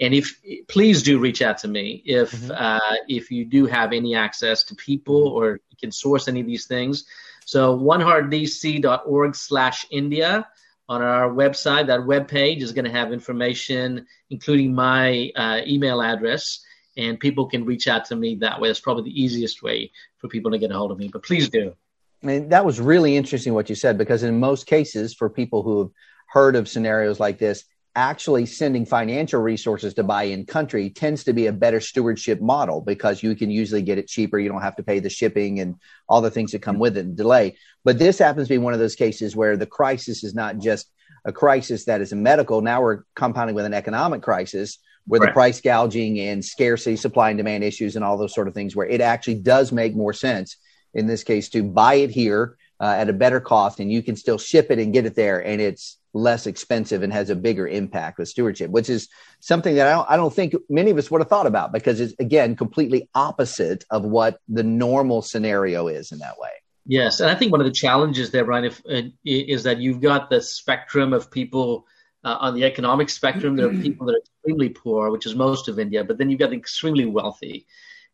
And 0.00 0.14
if 0.14 0.40
please 0.68 1.02
do 1.02 1.18
reach 1.18 1.42
out 1.42 1.58
to 1.58 1.68
me 1.68 2.02
if 2.06 2.30
mm-hmm. 2.30 2.52
Uh, 2.54 2.96
if 3.08 3.32
you 3.32 3.44
do 3.44 3.66
have 3.66 3.92
any 3.92 4.14
access 4.14 4.62
to 4.64 4.76
people 4.76 5.26
or 5.28 5.60
can 5.80 5.90
source 5.90 6.28
any 6.28 6.40
of 6.40 6.46
these 6.46 6.66
things. 6.66 7.04
So 7.44 7.78
oneheartdc.org 7.78 9.34
slash 9.34 9.86
India 9.90 10.46
on 10.88 11.02
our 11.02 11.30
website. 11.30 11.86
That 11.86 12.06
web 12.06 12.28
page 12.28 12.62
is 12.62 12.72
going 12.72 12.84
to 12.84 12.90
have 12.90 13.12
information, 13.12 14.06
including 14.30 14.74
my 14.74 15.30
uh, 15.36 15.60
email 15.66 16.02
address, 16.02 16.60
and 16.96 17.20
people 17.20 17.46
can 17.46 17.64
reach 17.64 17.86
out 17.88 18.06
to 18.06 18.16
me 18.16 18.36
that 18.36 18.60
way. 18.60 18.70
It's 18.70 18.80
probably 18.80 19.04
the 19.04 19.22
easiest 19.22 19.62
way 19.62 19.92
for 20.18 20.28
people 20.28 20.50
to 20.50 20.58
get 20.58 20.70
a 20.70 20.74
hold 20.74 20.90
of 20.90 20.98
me. 20.98 21.08
But 21.08 21.22
please 21.22 21.48
do. 21.48 21.74
I 22.22 22.26
mean, 22.26 22.48
that 22.48 22.64
was 22.64 22.80
really 22.80 23.16
interesting 23.16 23.54
what 23.54 23.68
you 23.68 23.76
said 23.76 23.96
because 23.96 24.22
in 24.22 24.40
most 24.40 24.66
cases, 24.66 25.14
for 25.14 25.30
people 25.30 25.62
who 25.62 25.78
have 25.78 25.90
heard 26.26 26.56
of 26.56 26.68
scenarios 26.68 27.20
like 27.20 27.38
this, 27.38 27.64
actually 27.98 28.46
sending 28.46 28.86
financial 28.86 29.40
resources 29.40 29.92
to 29.92 30.04
buy 30.04 30.22
in 30.22 30.46
country 30.46 30.88
tends 30.88 31.24
to 31.24 31.32
be 31.32 31.46
a 31.46 31.52
better 31.52 31.80
stewardship 31.80 32.40
model 32.40 32.80
because 32.80 33.24
you 33.24 33.34
can 33.34 33.50
usually 33.50 33.82
get 33.82 33.98
it 33.98 34.06
cheaper. 34.06 34.38
You 34.38 34.48
don't 34.48 34.62
have 34.62 34.76
to 34.76 34.84
pay 34.84 35.00
the 35.00 35.10
shipping 35.10 35.58
and 35.58 35.74
all 36.08 36.20
the 36.20 36.30
things 36.30 36.52
that 36.52 36.62
come 36.62 36.78
with 36.78 36.96
it 36.96 37.06
and 37.06 37.16
delay. 37.16 37.56
But 37.84 37.98
this 37.98 38.20
happens 38.20 38.46
to 38.46 38.54
be 38.54 38.58
one 38.58 38.72
of 38.72 38.78
those 38.78 38.94
cases 38.94 39.34
where 39.34 39.56
the 39.56 39.66
crisis 39.66 40.22
is 40.22 40.32
not 40.32 40.58
just 40.58 40.92
a 41.24 41.32
crisis 41.32 41.86
that 41.86 42.00
is 42.00 42.12
a 42.12 42.16
medical. 42.16 42.60
Now 42.60 42.82
we're 42.82 43.02
compounding 43.16 43.56
with 43.56 43.64
an 43.64 43.74
economic 43.74 44.22
crisis 44.22 44.78
where 45.08 45.20
Right. 45.20 45.30
the 45.30 45.32
price 45.32 45.60
gouging 45.60 46.20
and 46.20 46.44
scarcity, 46.44 46.94
supply 46.94 47.30
and 47.30 47.38
demand 47.38 47.64
issues, 47.64 47.96
and 47.96 48.04
all 48.04 48.16
those 48.16 48.34
sort 48.34 48.46
of 48.46 48.54
things, 48.54 48.76
where 48.76 48.86
it 48.86 49.00
actually 49.00 49.36
does 49.40 49.72
make 49.72 49.96
more 49.96 50.12
sense 50.12 50.56
in 50.94 51.08
this 51.08 51.24
case 51.24 51.48
to 51.48 51.64
buy 51.64 51.94
it 51.94 52.10
here 52.10 52.57
uh, 52.80 52.94
at 52.98 53.08
a 53.08 53.12
better 53.12 53.40
cost, 53.40 53.80
and 53.80 53.90
you 53.90 54.02
can 54.02 54.16
still 54.16 54.38
ship 54.38 54.70
it 54.70 54.78
and 54.78 54.92
get 54.92 55.06
it 55.06 55.14
there, 55.14 55.44
and 55.44 55.60
it's 55.60 55.98
less 56.14 56.46
expensive 56.46 57.02
and 57.02 57.12
has 57.12 57.30
a 57.30 57.36
bigger 57.36 57.66
impact 57.66 58.18
with 58.18 58.28
stewardship, 58.28 58.70
which 58.70 58.88
is 58.88 59.08
something 59.40 59.74
that 59.74 59.86
I 59.86 59.92
don't, 59.92 60.10
I 60.10 60.16
don't 60.16 60.34
think 60.34 60.54
many 60.68 60.90
of 60.90 60.98
us 60.98 61.10
would 61.10 61.20
have 61.20 61.28
thought 61.28 61.46
about 61.46 61.72
because 61.72 62.00
it's 62.00 62.14
again 62.18 62.56
completely 62.56 63.08
opposite 63.14 63.84
of 63.90 64.04
what 64.04 64.40
the 64.48 64.62
normal 64.62 65.22
scenario 65.22 65.88
is 65.88 66.12
in 66.12 66.18
that 66.18 66.38
way. 66.38 66.50
Yes, 66.86 67.20
and 67.20 67.30
I 67.30 67.34
think 67.34 67.52
one 67.52 67.60
of 67.60 67.66
the 67.66 67.72
challenges 67.72 68.30
there, 68.30 68.46
Brian, 68.46 68.64
if, 68.64 68.80
uh, 68.90 69.02
is 69.24 69.64
that 69.64 69.78
you've 69.78 70.00
got 70.00 70.30
the 70.30 70.40
spectrum 70.40 71.12
of 71.12 71.30
people 71.30 71.86
uh, 72.24 72.36
on 72.40 72.54
the 72.54 72.64
economic 72.64 73.10
spectrum. 73.10 73.56
There 73.56 73.68
are 73.68 73.74
people 73.74 74.06
that 74.06 74.14
are 74.14 74.18
extremely 74.18 74.70
poor, 74.70 75.10
which 75.10 75.26
is 75.26 75.34
most 75.34 75.68
of 75.68 75.78
India, 75.78 76.02
but 76.04 76.18
then 76.18 76.30
you've 76.30 76.40
got 76.40 76.50
the 76.50 76.56
extremely 76.56 77.04
wealthy. 77.04 77.66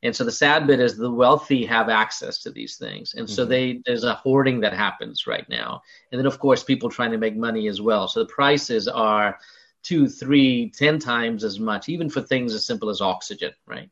And 0.04 0.14
so 0.14 0.22
the 0.22 0.30
sad 0.30 0.66
bit 0.66 0.80
is 0.80 0.96
the 0.96 1.10
wealthy 1.10 1.64
have 1.64 1.88
access 1.88 2.38
to 2.42 2.50
these 2.50 2.76
things, 2.76 3.14
and 3.14 3.28
so 3.28 3.44
they 3.46 3.80
there's 3.86 4.04
a 4.04 4.14
hoarding 4.14 4.60
that 4.60 4.74
happens 4.74 5.26
right 5.26 5.48
now. 5.48 5.82
And 6.12 6.18
then 6.18 6.26
of 6.26 6.38
course 6.38 6.62
people 6.62 6.90
trying 6.90 7.10
to 7.12 7.18
make 7.18 7.36
money 7.36 7.68
as 7.68 7.80
well. 7.80 8.06
So 8.06 8.20
the 8.20 8.26
prices 8.26 8.86
are 8.86 9.38
two, 9.82 10.08
three, 10.08 10.70
ten 10.70 10.98
times 10.98 11.42
as 11.42 11.58
much, 11.58 11.88
even 11.88 12.10
for 12.10 12.20
things 12.20 12.54
as 12.54 12.66
simple 12.66 12.90
as 12.90 13.00
oxygen, 13.00 13.52
right? 13.66 13.88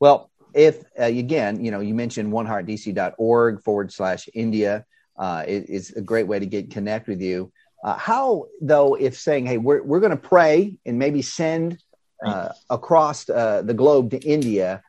Well, 0.00 0.30
if 0.54 0.82
uh, 0.98 1.04
again, 1.04 1.64
you 1.64 1.70
know, 1.70 1.80
you 1.80 1.94
mentioned 1.94 2.32
oneheartdc.org 2.32 3.62
forward 3.62 3.92
slash 3.92 4.28
India 4.34 4.84
uh, 5.16 5.44
is, 5.46 5.64
is 5.64 5.96
a 5.96 6.00
great 6.00 6.26
way 6.26 6.38
to 6.38 6.46
get 6.46 6.70
connect 6.70 7.08
with 7.08 7.20
you. 7.20 7.52
Uh, 7.84 7.96
how 7.96 8.46
though, 8.60 8.94
if 8.94 9.18
saying, 9.18 9.46
hey, 9.46 9.58
we're 9.58 9.82
we're 9.82 10.00
going 10.00 10.10
to 10.10 10.16
pray 10.16 10.76
and 10.86 10.98
maybe 10.98 11.22
send 11.22 11.78
uh, 12.24 12.48
across 12.70 13.28
uh, 13.28 13.62
the 13.62 13.74
globe 13.74 14.10
to 14.10 14.18
India, 14.18 14.82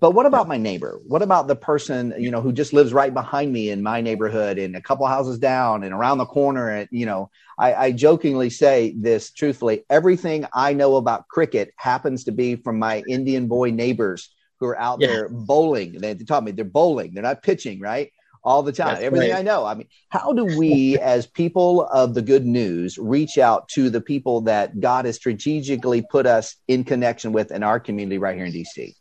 but 0.00 0.12
what 0.12 0.24
about 0.24 0.48
my 0.48 0.56
neighbor? 0.56 0.98
What 1.06 1.20
about 1.20 1.46
the 1.46 1.56
person 1.56 2.14
you 2.18 2.30
know 2.30 2.40
who 2.40 2.52
just 2.52 2.72
lives 2.72 2.92
right 2.92 3.12
behind 3.12 3.52
me 3.52 3.68
in 3.70 3.82
my 3.82 4.00
neighborhood 4.00 4.58
and 4.58 4.74
a 4.74 4.80
couple 4.80 5.06
houses 5.06 5.38
down 5.38 5.82
and 5.82 5.92
around 5.92 6.18
the 6.18 6.26
corner? 6.26 6.70
And 6.70 6.88
you 6.90 7.04
know, 7.04 7.30
I, 7.58 7.74
I 7.74 7.92
jokingly 7.92 8.48
say 8.50 8.94
this 8.96 9.30
truthfully: 9.30 9.84
everything 9.90 10.46
I 10.54 10.72
know 10.72 10.96
about 10.96 11.28
cricket 11.28 11.74
happens 11.76 12.24
to 12.24 12.32
be 12.32 12.56
from 12.56 12.78
my 12.78 13.00
Indian 13.00 13.46
boy 13.46 13.70
neighbors 13.70 14.34
who 14.58 14.66
are 14.66 14.78
out 14.78 15.00
Yeah. 15.00 15.08
there 15.08 15.28
bowling. 15.28 15.92
They, 16.00 16.14
they 16.14 16.24
taught 16.24 16.44
me 16.44 16.52
they're 16.52 16.64
bowling; 16.64 17.12
they're 17.12 17.22
not 17.22 17.42
pitching, 17.42 17.78
right? 17.80 18.10
All 18.44 18.62
the 18.62 18.72
time. 18.72 18.94
That's 18.94 19.02
Everything 19.02 19.30
right. 19.32 19.38
I 19.38 19.42
know. 19.42 19.64
I 19.64 19.74
mean, 19.74 19.88
how 20.08 20.32
do 20.32 20.44
we, 20.44 20.98
as 21.00 21.26
people 21.26 21.86
of 21.86 22.14
the 22.14 22.22
good 22.22 22.46
news, 22.46 22.98
reach 22.98 23.38
out 23.38 23.68
to 23.70 23.90
the 23.90 24.00
people 24.00 24.42
that 24.42 24.80
God 24.80 25.04
has 25.04 25.16
strategically 25.16 26.02
put 26.02 26.26
us 26.26 26.56
in 26.68 26.84
connection 26.84 27.32
with 27.32 27.50
in 27.50 27.62
our 27.62 27.80
community 27.80 28.18
right 28.18 28.36
here 28.36 28.46
in 28.46 28.52
DC? 28.52 28.94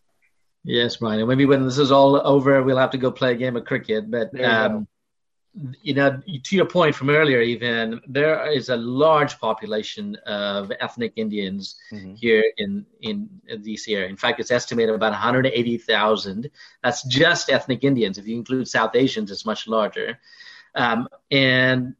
Yes, 0.63 0.97
Brian. 0.97 1.19
And 1.19 1.29
maybe 1.29 1.45
when 1.45 1.63
this 1.63 1.77
is 1.77 1.91
all 1.91 2.15
over, 2.27 2.61
we'll 2.61 2.77
have 2.77 2.91
to 2.91 2.97
go 2.97 3.11
play 3.11 3.31
a 3.31 3.35
game 3.35 3.55
of 3.55 3.63
cricket. 3.63 4.11
But 4.11 4.37
um, 4.43 4.87
you 5.81 5.93
know, 5.93 6.21
to 6.43 6.55
your 6.55 6.65
point 6.65 6.95
from 6.95 7.09
earlier, 7.09 7.41
even 7.41 7.99
there 8.07 8.51
is 8.51 8.69
a 8.69 8.77
large 8.77 9.39
population 9.39 10.15
of 10.25 10.71
ethnic 10.79 11.13
Indians 11.15 11.75
Mhm. 11.91 12.17
here 12.17 12.43
in 12.57 12.85
in 13.01 13.29
DC 13.47 13.95
area. 13.95 14.09
In 14.09 14.17
fact, 14.17 14.39
it's 14.39 14.51
estimated 14.51 14.93
about 14.95 15.13
180,000. 15.13 16.49
That's 16.83 17.03
just 17.03 17.49
ethnic 17.49 17.83
Indians. 17.83 18.17
If 18.17 18.27
you 18.27 18.35
include 18.35 18.67
South 18.67 18.95
Asians, 18.95 19.31
it's 19.31 19.45
much 19.45 19.67
larger. 19.67 20.19
Um, 20.75 21.07
and 21.31 21.95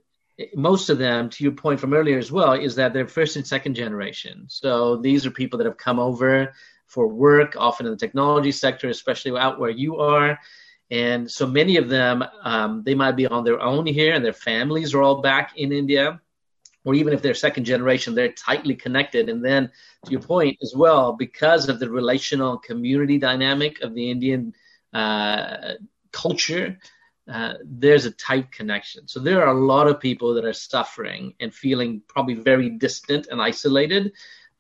most 0.56 0.89
of 0.89 1.00
them, 1.00 1.30
to 1.32 1.43
your 1.43 1.54
point 1.54 1.80
from 1.80 1.93
earlier 1.93 2.20
as 2.20 2.32
well, 2.32 2.54
is 2.54 2.76
that 2.76 2.93
they're 2.93 3.08
first 3.08 3.36
and 3.38 3.48
second 3.48 3.74
generation. 3.74 4.46
So 4.50 4.98
these 4.98 5.26
are 5.26 5.32
people 5.32 5.58
that 5.58 5.65
have 5.65 5.78
come 5.78 6.00
over 6.00 6.54
for 6.86 7.08
work, 7.08 7.56
often 7.58 7.86
in 7.88 7.91
the 7.91 7.98
technology 7.98 8.52
sector, 8.52 8.88
especially 8.89 9.38
out 9.38 9.60
where 9.60 9.72
you 9.72 9.98
are. 9.98 10.39
And 10.89 11.30
so 11.30 11.45
many 11.45 11.78
of 11.78 11.89
them, 11.89 12.23
um, 12.43 12.84
they 12.84 12.95
might 12.95 13.17
be 13.17 13.28
on 13.28 13.43
their 13.43 13.62
own 13.62 13.86
here, 13.86 14.13
and 14.13 14.23
their 14.23 14.34
families 14.34 14.93
are 14.93 15.02
all 15.02 15.21
back 15.21 15.58
in 15.58 15.71
India. 15.71 16.21
Or 16.86 16.95
even 16.95 17.12
if 17.13 17.21
they're 17.21 17.34
second 17.34 17.65
generation, 17.65 18.15
they're 18.15 18.32
tightly 18.32 18.73
connected. 18.76 19.28
And 19.28 19.43
then, 19.43 19.69
to 20.06 20.12
your 20.12 20.21
point 20.21 20.58
as 20.62 20.73
well, 20.73 21.12
because 21.12 21.67
of 21.67 21.80
the 21.80 21.89
relational 21.89 22.58
community 22.58 23.17
dynamic 23.17 23.82
of 23.82 23.93
the 23.93 24.10
Indian 24.10 24.54
uh, 24.93 25.73
culture, 26.13 26.80
uh, 27.30 27.56
there's 27.65 28.06
a 28.06 28.12
tight 28.12 28.52
connection. 28.52 29.08
So 29.08 29.19
there 29.19 29.41
are 29.41 29.54
a 29.54 29.60
lot 29.60 29.88
of 29.88 30.00
people 30.00 30.36
that 30.36 30.45
are 30.45 30.54
suffering 30.54 31.34
and 31.41 31.54
feeling 31.54 32.02
probably 32.08 32.36
very 32.36 32.69
distant 32.69 33.28
and 33.30 33.41
isolated 33.41 34.13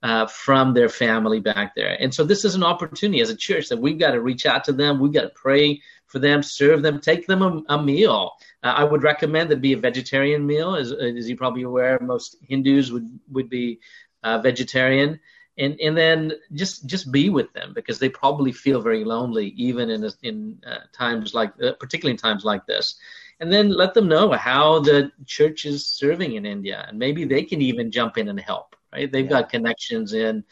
uh, 0.03 0.27
from 0.27 0.73
their 0.73 0.89
family 0.89 1.39
back 1.39 1.75
there. 1.75 1.95
And 1.99 2.13
so 2.13 2.23
this 2.23 2.43
is 2.45 2.55
an 2.55 2.63
opportunity 2.63 3.21
as 3.21 3.29
a 3.29 3.35
church 3.35 3.69
that 3.69 3.79
we've 3.79 3.97
got 3.97 4.11
to 4.11 4.21
reach 4.21 4.45
out 4.45 4.65
to 4.65 4.73
them. 4.73 4.99
We've 4.99 5.13
got 5.13 5.21
to 5.21 5.29
pray 5.29 5.81
for 6.07 6.19
them, 6.19 6.41
serve 6.41 6.81
them, 6.81 6.99
take 6.99 7.27
them 7.27 7.41
a, 7.41 7.63
a 7.75 7.81
meal. 7.81 8.31
Uh, 8.63 8.73
I 8.81 8.83
would 8.83 9.03
recommend 9.03 9.51
it 9.51 9.61
be 9.61 9.73
a 9.73 9.77
vegetarian 9.77 10.45
meal, 10.45 10.75
as, 10.75 10.91
as 10.91 11.27
you're 11.27 11.37
probably 11.37 11.63
aware, 11.63 11.99
most 12.01 12.37
Hindus 12.49 12.91
would 12.91 13.07
would 13.31 13.49
be 13.49 13.79
uh, 14.23 14.39
vegetarian. 14.39 15.19
And, 15.59 15.79
and 15.81 15.97
then 15.97 16.33
just 16.53 16.85
just 16.85 17.11
be 17.11 17.29
with 17.31 17.51
them 17.53 17.73
because 17.73 17.97
they 17.97 18.09
probably 18.09 18.51
feel 18.51 18.79
very 18.79 19.03
lonely 19.03 19.47
even 19.57 19.89
in 19.89 20.07
in 20.21 20.61
uh, 20.65 20.81
times 20.93 21.33
like 21.33 21.51
uh, 21.63 21.73
particularly 21.79 22.11
in 22.11 22.17
times 22.17 22.45
like 22.45 22.67
this 22.67 22.95
and 23.39 23.51
then 23.51 23.69
let 23.69 23.93
them 23.93 24.07
know 24.07 24.31
how 24.33 24.79
the 24.79 25.11
church 25.25 25.65
is 25.65 25.87
serving 25.87 26.35
in 26.35 26.45
India, 26.45 26.85
and 26.87 26.97
maybe 26.97 27.25
they 27.25 27.43
can 27.43 27.61
even 27.61 27.91
jump 27.91 28.17
in 28.17 28.29
and 28.29 28.39
help. 28.39 28.75
Right? 28.93 29.11
They've 29.11 29.25
Yeah. 29.25 29.41
got 29.41 29.49
connections 29.49 30.13
in 30.13 30.43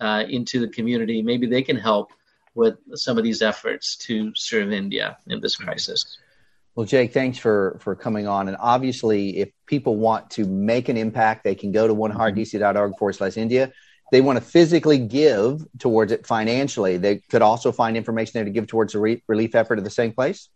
uh, 0.00 0.24
into 0.28 0.60
the 0.60 0.68
community. 0.68 1.22
Maybe 1.22 1.46
they 1.46 1.62
can 1.62 1.76
help 1.76 2.12
with 2.54 2.76
some 2.94 3.18
of 3.18 3.24
these 3.24 3.42
efforts 3.42 3.96
to 3.96 4.32
serve 4.34 4.72
India 4.72 5.18
in 5.26 5.40
this 5.40 5.56
crisis. 5.56 6.18
Well, 6.74 6.86
Jake, 6.86 7.12
thanks 7.12 7.38
for 7.38 7.78
for 7.80 7.94
coming 7.94 8.26
on. 8.26 8.48
And 8.48 8.56
obviously, 8.58 9.38
if 9.38 9.50
people 9.66 9.96
want 9.96 10.30
to 10.30 10.44
make 10.44 10.88
an 10.88 10.96
impact, 10.96 11.44
they 11.44 11.54
can 11.54 11.70
go 11.70 11.86
to 11.86 11.94
oneheartdc.org 11.94 12.98
forward 12.98 13.12
slash 13.14 13.36
India. 13.36 13.72
They 14.10 14.20
want 14.20 14.38
to 14.38 14.44
physically 14.44 14.98
give 14.98 15.64
towards 15.78 16.12
it 16.12 16.26
financially. 16.26 16.96
They 16.96 17.16
could 17.16 17.42
also 17.42 17.72
find 17.72 17.96
information 17.96 18.32
there 18.34 18.44
to 18.44 18.50
give 18.50 18.66
towards 18.66 18.92
the 18.92 19.00
re- 19.00 19.22
relief 19.28 19.54
effort 19.54 19.78
at 19.78 19.84
the 19.84 19.90
same 19.90 20.12
place. 20.12 20.48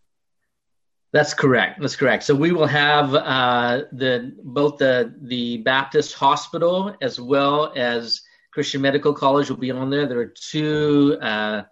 That's 1.12 1.32
correct. 1.32 1.80
That's 1.80 1.96
correct. 1.96 2.24
So 2.24 2.34
we 2.34 2.52
will 2.52 2.66
have 2.66 3.14
uh, 3.14 3.82
the 3.92 4.34
both 4.42 4.78
the 4.78 5.14
the 5.22 5.58
Baptist 5.58 6.14
Hospital 6.14 6.94
as 7.00 7.20
well 7.20 7.72
as 7.76 8.20
Christian 8.52 8.82
Medical 8.82 9.14
College 9.14 9.48
will 9.48 9.56
be 9.56 9.70
on 9.70 9.88
there. 9.88 10.06
There 10.06 10.18
are 10.18 10.34
two 10.34 11.16
uh, 11.22 11.62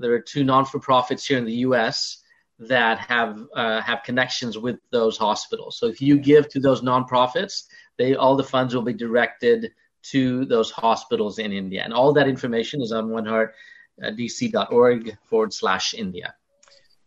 there 0.00 0.14
are 0.14 0.20
two 0.20 0.44
non 0.44 0.64
for 0.64 0.80
profits 0.80 1.26
here 1.26 1.38
in 1.38 1.44
the 1.44 1.56
U.S. 1.68 2.22
that 2.58 2.98
have 2.98 3.38
uh, 3.54 3.80
have 3.82 4.02
connections 4.02 4.58
with 4.58 4.78
those 4.90 5.16
hospitals. 5.16 5.78
So 5.78 5.86
if 5.86 6.00
you 6.00 6.18
give 6.18 6.48
to 6.50 6.60
those 6.60 6.82
nonprofits, 6.82 7.64
they 7.98 8.14
all 8.14 8.36
the 8.36 8.44
funds 8.44 8.74
will 8.74 8.82
be 8.82 8.94
directed 8.94 9.72
to 10.02 10.46
those 10.46 10.70
hospitals 10.70 11.38
in 11.38 11.52
India, 11.52 11.82
and 11.84 11.92
all 11.92 12.14
that 12.14 12.28
information 12.28 12.80
is 12.80 12.92
on 12.92 13.08
oneheartdc.org 13.08 15.18
forward 15.28 15.52
slash 15.52 15.92
India. 15.94 16.34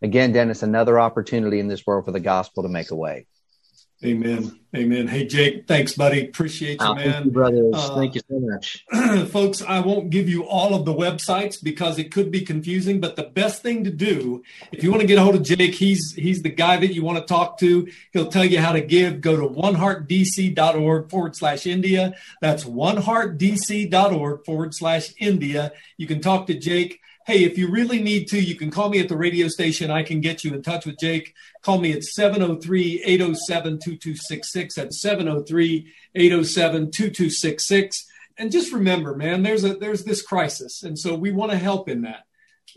Again, 0.02 0.32
Dennis, 0.32 0.62
another 0.62 1.00
opportunity 1.00 1.60
in 1.60 1.68
this 1.68 1.86
world 1.86 2.04
for 2.04 2.12
the 2.12 2.20
gospel 2.20 2.62
to 2.62 2.68
make 2.68 2.90
a 2.90 2.96
way. 2.96 3.26
Amen. 4.04 4.58
Amen. 4.76 5.06
Hey, 5.06 5.24
Jake, 5.24 5.66
thanks, 5.68 5.94
buddy. 5.94 6.24
Appreciate 6.24 6.80
you, 6.80 6.86
Oh, 6.86 6.94
thank 6.94 7.04
you, 7.06 7.10
man. 7.12 7.28
brothers. 7.30 7.74
Uh, 7.74 7.94
thank 7.94 8.14
you 8.16 8.20
so 8.28 8.40
much. 8.40 8.84
Folks, 9.30 9.62
I 9.62 9.78
won't 9.80 10.10
give 10.10 10.28
you 10.28 10.44
all 10.44 10.74
of 10.74 10.84
the 10.84 10.92
websites 10.92 11.62
because 11.62 11.98
it 11.98 12.10
could 12.10 12.30
be 12.32 12.40
confusing, 12.40 13.00
but 13.00 13.14
the 13.14 13.22
best 13.22 13.62
thing 13.62 13.84
to 13.84 13.90
do, 13.90 14.42
if 14.72 14.82
you 14.82 14.90
want 14.90 15.00
to 15.00 15.06
get 15.06 15.16
a 15.18 15.22
hold 15.22 15.36
of 15.36 15.42
Jake, 15.42 15.74
he's 15.76 16.12
he's 16.14 16.42
the 16.42 16.50
guy 16.50 16.76
that 16.78 16.92
you 16.92 17.04
want 17.04 17.18
to 17.18 17.24
talk 17.24 17.56
to. 17.60 17.88
He'll 18.12 18.26
tell 18.28 18.44
you 18.44 18.60
how 18.60 18.72
to 18.72 18.80
give. 18.80 19.20
Go 19.20 19.36
to 19.36 19.48
oneheartdc.org 19.48 21.08
forward 21.10 21.36
slash 21.36 21.66
India. 21.66 22.14
That's 22.42 22.64
oneheartdc.org 22.64 24.44
forward 24.44 24.74
slash 24.74 25.14
India. 25.18 25.72
You 25.96 26.06
can 26.08 26.20
talk 26.20 26.48
to 26.48 26.54
Jake. 26.58 27.00
Hey, 27.26 27.44
if 27.44 27.56
you 27.56 27.70
really 27.70 28.02
need 28.02 28.28
to, 28.28 28.40
you 28.40 28.54
can 28.54 28.70
call 28.70 28.90
me 28.90 29.00
at 29.00 29.08
the 29.08 29.16
radio 29.16 29.48
station. 29.48 29.90
I 29.90 30.02
can 30.02 30.20
get 30.20 30.44
you 30.44 30.52
in 30.52 30.62
touch 30.62 30.84
with 30.84 30.98
Jake. 30.98 31.34
Call 31.62 31.78
me 31.80 31.92
at 31.92 32.04
703 32.04 33.02
807 33.02 33.78
2266. 33.78 34.74
That's 34.74 35.00
703 35.00 35.90
807 36.14 36.90
2266. 36.90 38.06
And 38.36 38.52
just 38.52 38.72
remember, 38.74 39.14
man, 39.16 39.42
there's 39.42 39.64
a 39.64 39.74
there's 39.74 40.04
this 40.04 40.20
crisis. 40.20 40.82
And 40.82 40.98
so 40.98 41.14
we 41.14 41.32
want 41.32 41.52
to 41.52 41.58
help 41.58 41.88
in 41.88 42.02
that. 42.02 42.24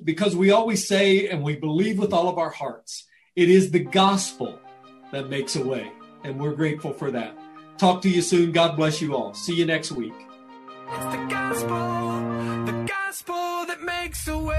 Because 0.04 0.36
we 0.36 0.52
always 0.52 0.88
say 0.88 1.28
and 1.28 1.44
we 1.44 1.58
believe 1.58 1.98
with 2.00 2.14
all 2.14 2.30
of 2.30 2.38
our 2.38 2.52
hearts, 2.52 3.06
it 3.36 3.50
is 3.50 3.72
the 3.72 3.84
gospel 3.84 4.60
that 5.12 5.30
makes 5.30 5.58
a 5.58 5.66
way. 5.66 5.92
And 6.24 6.40
we're 6.40 6.54
grateful 6.54 6.94
for 6.94 7.12
that. 7.12 7.38
Talk 7.78 8.02
to 8.04 8.10
you 8.10 8.22
soon. 8.22 8.54
God 8.54 8.78
bless 8.78 9.02
you 9.02 9.16
all. 9.16 9.34
See 9.34 9.56
you 9.56 9.66
next 9.66 9.92
week. 9.92 10.27
It's 10.90 11.06
the 11.06 11.28
gospel, 11.30 12.66
the 12.66 12.86
gospel 12.88 13.66
that 13.66 13.82
makes 13.82 14.26
a 14.30 14.38
way. 14.38 14.58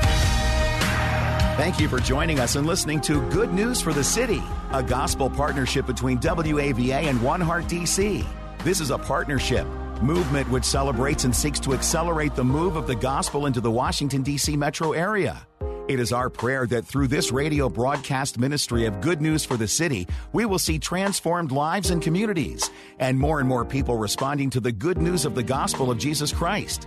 Thank 1.56 1.80
you 1.80 1.88
for 1.88 2.00
joining 2.00 2.38
us 2.38 2.54
and 2.56 2.66
listening 2.66 3.00
to 3.02 3.26
Good 3.30 3.54
News 3.54 3.80
for 3.80 3.94
the 3.94 4.04
City, 4.04 4.42
a 4.70 4.82
gospel 4.82 5.30
partnership 5.30 5.86
between 5.86 6.18
WAVA 6.18 7.08
and 7.08 7.22
One 7.22 7.40
Heart 7.40 7.64
DC. 7.64 8.26
This 8.62 8.80
is 8.80 8.90
a 8.90 8.98
partnership 8.98 9.66
movement 10.02 10.50
which 10.50 10.64
celebrates 10.64 11.24
and 11.24 11.34
seeks 11.34 11.58
to 11.60 11.72
accelerate 11.72 12.34
the 12.34 12.44
move 12.44 12.76
of 12.76 12.86
the 12.86 12.94
gospel 12.94 13.46
into 13.46 13.62
the 13.62 13.70
Washington, 13.70 14.22
D.C. 14.22 14.54
metro 14.54 14.92
area. 14.92 15.47
It 15.88 16.00
is 16.00 16.12
our 16.12 16.28
prayer 16.28 16.66
that 16.66 16.84
through 16.84 17.06
this 17.06 17.32
radio 17.32 17.70
broadcast 17.70 18.38
ministry 18.38 18.84
of 18.84 19.00
good 19.00 19.22
news 19.22 19.46
for 19.46 19.56
the 19.56 19.66
city, 19.66 20.06
we 20.34 20.44
will 20.44 20.58
see 20.58 20.78
transformed 20.78 21.50
lives 21.50 21.88
and 21.88 22.02
communities, 22.02 22.68
and 22.98 23.18
more 23.18 23.40
and 23.40 23.48
more 23.48 23.64
people 23.64 23.96
responding 23.96 24.50
to 24.50 24.60
the 24.60 24.70
good 24.70 24.98
news 24.98 25.24
of 25.24 25.34
the 25.34 25.42
gospel 25.42 25.90
of 25.90 25.96
Jesus 25.96 26.30
Christ. 26.30 26.86